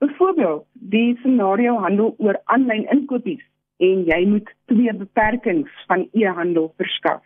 Byvoorbeeld, 0.00 0.64
die 0.72 1.16
scenario 1.20 1.76
handel 1.84 2.14
oor 2.18 2.38
aanlyn 2.44 2.86
inkopies 2.94 3.42
en 3.84 4.04
jy 4.08 4.20
moet 4.28 4.48
twee 4.72 4.94
beperkings 4.94 5.84
van 5.90 6.06
e-handel 6.12 6.70
verskaf. 6.80 7.22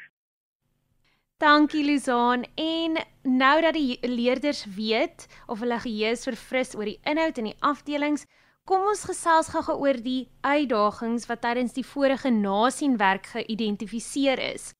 Dankie 1.42 1.84
Lizaan 1.84 2.44
en 2.54 2.92
nou 3.22 3.54
dat 3.60 3.74
die 3.74 3.98
leerders 4.06 4.66
weet 4.76 5.24
of 5.50 5.58
hulle 5.60 5.80
geheue 5.82 6.12
is 6.14 6.22
verfris 6.28 6.76
oor 6.78 6.86
die 6.86 7.00
inhoud 7.10 7.40
in 7.42 7.48
die 7.48 7.56
afdelings, 7.58 8.22
kom 8.70 8.84
ons 8.86 9.02
gesels 9.08 9.50
gou-gou 9.50 9.74
oor 9.82 9.98
die 10.04 10.28
uitdagings 10.46 11.26
wat 11.26 11.42
tydens 11.42 11.74
die 11.74 11.82
vorige 11.88 12.30
nasienwerk 12.30 13.26
geïdentifiseer 13.32 14.44
is. 14.44 14.70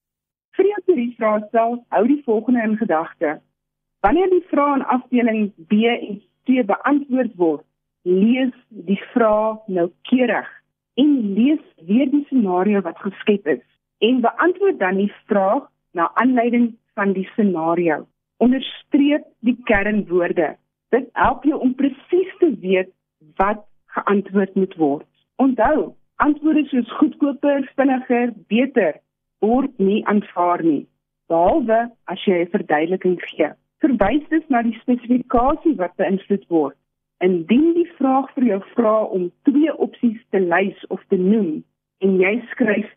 Vir 0.54 0.70
die 0.70 0.78
toeriesraadsel 0.86 1.76
hou 1.96 2.04
die 2.06 2.20
volgende 2.22 2.62
in 2.68 2.78
gedagte. 2.78 3.34
Wanneer 4.06 4.30
die 4.30 4.46
vrae 4.54 4.78
in 4.78 4.88
afdeling 4.94 5.50
B 5.66 5.82
en 5.90 6.22
C 6.46 6.62
beantwoord 6.70 7.34
word, 7.34 7.66
lees 8.06 8.54
die 8.86 9.00
vraag 9.10 9.66
noukeurig 9.66 10.54
en 11.02 11.14
lees 11.34 11.66
weer 11.90 12.06
die 12.14 12.22
scenario 12.30 12.86
wat 12.86 13.02
geskep 13.02 13.56
is 13.58 13.62
en 14.06 14.22
beantwoord 14.22 14.78
dan 14.78 15.02
die 15.02 15.12
vraag 15.26 15.66
na 15.94 16.10
aanleiding 16.20 16.74
van 16.98 17.14
die 17.16 17.26
scenario. 17.32 18.04
Onderstreep 18.42 19.26
die 19.46 19.56
kernwoorde. 19.70 20.54
Dit 20.94 21.08
help 21.12 21.44
jou 21.48 21.58
om 21.60 21.74
presies 21.74 22.36
te 22.38 22.50
weet 22.60 22.90
wat 23.40 23.64
geantwoord 23.96 24.54
moet 24.54 24.74
word. 24.78 25.08
Onthou, 25.42 25.94
antwoorde 26.22 26.64
soos 26.70 26.92
goedkoper, 26.98 27.66
vinniger, 27.78 28.32
beter 28.48 29.00
word 29.42 29.78
nie 29.78 30.00
aanvaar 30.06 30.62
nie, 30.64 30.86
behalwe 31.28 31.90
as 32.10 32.24
jy 32.24 32.44
'n 32.44 32.50
verduideliking 32.54 33.20
gee. 33.30 33.50
Verwys 33.80 34.28
dus 34.28 34.46
na 34.48 34.62
die 34.62 34.78
spesifikasie 34.80 35.74
wat 35.76 35.96
beïnvloed 35.96 36.48
word 36.48 36.78
Indien 37.24 37.74
die 37.76 37.86
vraag 37.96 38.26
vir 38.34 38.44
jou 38.48 38.60
vra 38.74 38.94
om 39.16 39.28
twee 39.48 39.72
opsies 39.86 40.18
te 40.34 40.40
lys 40.42 40.80
of 40.92 41.02
te 41.08 41.16
noem 41.20 41.62
en 42.04 42.16
jy 42.20 42.32
skryf 42.50 42.90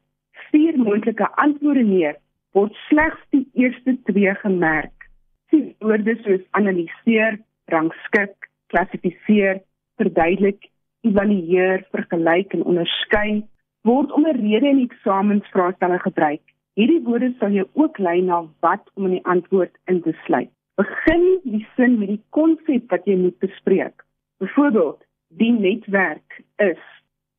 vier 0.49 0.77
moontlike 0.81 1.27
antwoorde 1.43 1.83
neer, 1.85 2.17
word 2.57 2.73
slegs 2.87 3.21
die 3.35 3.45
eerste 3.53 3.93
twee 4.09 4.33
gemerk. 4.41 5.05
Sien 5.51 5.69
woorde 5.85 6.15
soos 6.23 6.43
analiseer, 6.59 7.37
rangskik, 7.73 8.49
klassifiseer, 8.73 9.61
verduidelik, 10.01 10.65
evalueer, 11.05 11.85
vergelyk 11.93 12.55
en 12.57 12.65
onderskei 12.71 13.43
word 13.87 14.11
'n 14.17 14.25
rede 14.41 14.67
in 14.73 14.83
eksamensvraestelle 14.87 15.99
gebruik. 16.07 16.43
Hierdie 16.77 17.03
woorde 17.05 17.33
sal 17.39 17.51
jou 17.59 17.67
ook 17.73 17.97
lei 17.97 18.21
na 18.21 18.43
wat 18.65 18.89
om 18.95 19.05
in 19.05 19.15
die 19.17 19.25
antwoord 19.25 19.73
in 19.85 20.01
te 20.01 20.13
sluit. 20.25 20.51
Begin 20.77 21.23
die 21.43 21.65
sin 21.75 21.99
met 21.99 22.09
die 22.15 22.23
konsep 22.29 22.89
wat 22.91 23.05
jy 23.05 23.15
moet 23.15 23.39
bespreek. 23.39 24.03
Byvoorbeeld, 24.39 24.99
die 25.29 25.51
netwerk 25.51 26.41
is 26.57 26.83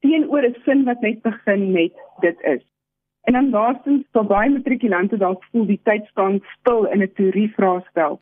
teenoor 0.00 0.42
'n 0.46 0.56
sin 0.64 0.84
wat 0.84 1.00
net 1.00 1.22
begin 1.22 1.72
met 1.72 1.94
dit 2.20 2.40
is. 2.40 2.64
En 3.28 3.34
dan 3.34 3.50
laastens, 3.50 4.06
sal 4.12 4.24
baie 4.24 4.48
matrikulante 4.48 5.16
dalk 5.20 5.42
voel 5.52 5.66
die 5.68 5.80
tyd 5.84 6.06
staan 6.08 6.38
stil 6.54 6.86
in 6.94 7.02
'n 7.04 7.12
teorie 7.16 7.50
vraestel. 7.56 8.14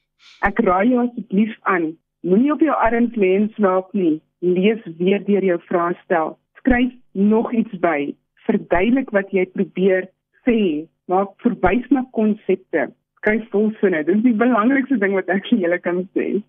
Ek 0.48 0.58
raai 0.66 0.88
jou 0.88 0.98
asseblief 1.02 1.52
aan, 1.62 1.84
moenie 2.26 2.52
op 2.52 2.60
jou 2.60 2.74
arms 2.74 3.14
lê 3.14 3.30
en 3.36 3.46
slaap 3.54 3.92
nie. 3.92 4.20
Lees 4.40 4.82
weer 4.98 5.22
deur 5.28 5.44
jou 5.44 5.58
vraestel. 5.68 6.38
Skryf 6.58 6.92
nog 7.12 7.52
iets 7.52 7.78
by. 7.78 8.14
Verduidelik 8.46 9.10
wat 9.10 9.30
jy 9.30 9.46
probeer 9.46 10.10
sê. 10.42 10.88
Maak 11.06 11.30
verwys 11.44 11.86
na 11.90 12.02
konsepte. 12.10 12.90
Skryf 13.20 13.46
volsinne. 13.50 14.02
Dit 14.04 14.16
is 14.16 14.22
die 14.22 14.34
belangrikste 14.34 14.98
ding 14.98 15.14
wat 15.14 15.28
ek 15.28 15.46
vir 15.46 15.58
julle 15.58 15.78
kan 15.78 16.02
sê. 16.18 16.42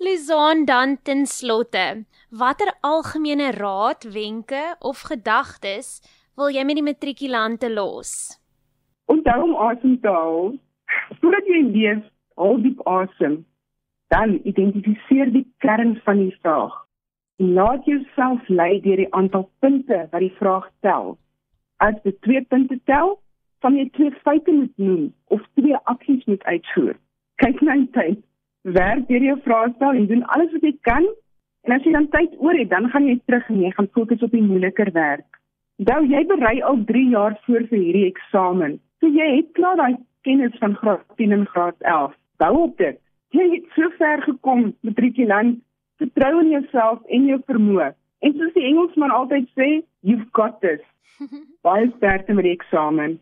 Lizaan 0.00 0.64
dan 0.64 0.96
ten 1.02 1.26
slotte, 1.26 2.04
watter 2.30 2.72
algemene 2.80 3.50
raad, 3.50 4.02
wenke 4.02 4.76
of 4.80 5.00
gedagtes 5.12 6.00
wil 6.36 6.52
jy 6.52 6.64
met 6.64 6.78
die 6.78 6.84
matrikulante 6.84 7.68
los? 7.72 8.12
Onthou 9.12 9.40
om 9.44 9.56
asem 9.68 9.98
te 10.00 10.12
haal. 10.12 10.52
Voordat 11.20 11.48
jy 11.50 11.60
lees, 11.68 12.04
haal 12.40 12.60
diep 12.64 12.80
asem. 12.88 13.42
Dan 14.12 14.38
identifiseer 14.48 15.32
die 15.32 15.44
kern 15.64 15.96
van 16.06 16.22
die 16.22 16.32
vraag. 16.40 16.74
Laat 17.42 17.84
jouself 17.88 18.48
lei 18.48 18.80
deur 18.84 19.00
die 19.00 19.12
aantal 19.16 19.48
punte 19.64 20.06
wat 20.12 20.24
die 20.24 20.34
vraag 20.38 20.68
tel. 20.86 21.16
As 21.82 21.98
jy 22.06 22.14
twee 22.24 22.42
punte 22.48 22.78
tel, 22.88 23.16
van 23.62 23.76
jy 23.78 23.88
twee 23.96 24.12
feite 24.24 24.52
moet 24.52 24.72
noem 24.76 25.08
of 25.34 25.42
twee 25.58 25.78
aksies 25.90 26.24
moet 26.30 26.42
uitvoer. 26.44 26.96
Kyk 27.42 27.60
na 27.62 27.76
die 27.78 27.90
tyd 27.96 28.22
werk 28.62 29.08
deur 29.08 29.24
jou 29.26 29.36
vraestel 29.44 29.98
en 29.98 30.08
doen 30.10 30.24
alles 30.34 30.52
wat 30.54 30.66
jy 30.66 30.74
kan. 30.88 31.06
En 31.66 31.76
as 31.76 31.84
jy 31.86 31.92
dan 31.94 32.08
tyd 32.10 32.34
oor 32.38 32.58
het, 32.58 32.70
dan 32.70 32.88
gaan 32.90 33.06
jy 33.06 33.20
terug 33.26 33.48
en 33.50 33.62
jy 33.62 33.70
gaan 33.76 33.90
fokus 33.94 34.22
op 34.26 34.34
die 34.34 34.42
moeiliker 34.42 34.90
werk. 34.94 35.41
Nou 35.78 36.02
jy 36.06 36.24
berei 36.28 36.60
al 36.62 36.84
3 36.84 37.08
jaar 37.10 37.38
voor 37.46 37.64
vir 37.70 37.78
hierdie 37.78 38.08
eksamen. 38.10 38.78
So 39.00 39.08
jy 39.08 39.28
het 39.36 39.52
klaar 39.56 39.76
daai 39.76 39.96
kennis 40.22 40.58
van 40.60 40.76
graad 40.76 41.02
10 41.16 41.32
en 41.32 41.46
graad 41.46 41.76
11. 41.80 42.14
Bou 42.38 42.52
op 42.62 42.76
dit. 42.76 43.00
Jy 43.32 43.48
het 43.54 43.66
so 43.74 43.88
ver 43.98 44.22
gekom, 44.22 44.74
matrikulant. 44.80 45.58
Vertrou 45.98 46.40
in 46.40 46.50
jouself 46.50 47.00
en 47.08 47.26
jou 47.26 47.40
vermoë. 47.46 47.92
En 48.22 48.34
soos 48.38 48.52
die 48.54 48.66
Engelsman 48.68 49.10
altyd 49.10 49.48
sê, 49.58 49.68
you've 50.00 50.28
got 50.32 50.60
this. 50.60 50.82
Baie 51.66 51.90
sterkte 51.96 52.34
met 52.34 52.44
die 52.44 52.56
eksamen. 52.58 53.18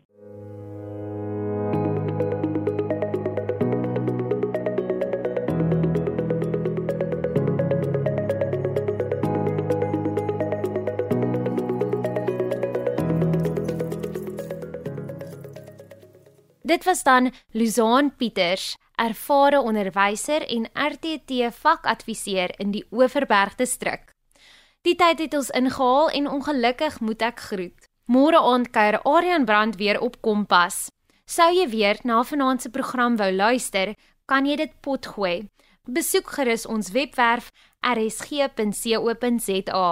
Dit 16.71 16.83
was 16.83 17.03
dan 17.03 17.31
Luzaan 17.51 18.15
Pieters, 18.15 18.77
ervare 18.95 19.59
onderwyser 19.59 20.47
en 20.47 20.69
RTT 20.73 21.51
vakadviseur 21.51 22.53
in 22.63 22.71
die 22.71 22.85
Oeverberg 22.91 23.55
distrik. 23.59 24.15
Die 24.87 24.95
tyd 24.95 25.19
het 25.19 25.33
ons 25.35 25.51
ingehaal 25.51 26.09
en 26.15 26.31
ongelukkig 26.31 27.03
moet 27.03 27.21
ek 27.27 27.43
groet. 27.49 27.89
Môre 28.07 28.39
aand 28.39 28.71
kuier 28.71 29.01
Aryan 29.03 29.45
Brand 29.45 29.75
weer 29.81 29.99
op 29.99 30.21
Kompas. 30.23 30.87
Sou 31.27 31.51
jy 31.51 31.67
weer 31.73 31.99
na 32.07 32.23
vanaand 32.23 32.63
se 32.63 32.71
program 32.71 33.19
wou 33.19 33.31
luister, 33.35 33.91
kan 34.31 34.47
jy 34.47 34.55
dit 34.63 34.73
potgooi. 34.79 35.51
Besoek 35.91 36.31
gerus 36.37 36.63
ons 36.65 36.93
webwerf 36.95 37.51
rsg.co.za. 37.83 39.87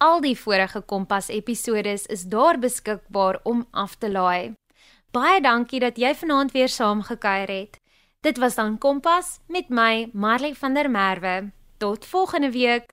Al 0.00 0.20
die 0.24 0.36
vorige 0.38 0.80
Kompas 0.80 1.28
episodes 1.28 2.08
is 2.08 2.24
daar 2.24 2.58
beskikbaar 2.58 3.40
om 3.44 3.66
af 3.70 4.00
te 4.00 4.08
laai. 4.08 4.56
Baie 5.12 5.42
dankie 5.44 5.76
dat 5.76 5.98
jy 6.00 6.14
vanaand 6.16 6.54
weer 6.56 6.70
saamgekuier 6.72 7.50
het. 7.52 7.76
Dit 8.24 8.38
was 8.40 8.54
dan 8.54 8.78
Kompas 8.78 9.40
met 9.46 9.68
my 9.68 10.08
Marley 10.12 10.54
van 10.54 10.74
der 10.74 10.90
Merwe. 10.90 11.52
Tot 11.76 12.06
volgende 12.06 12.50
week. 12.50 12.88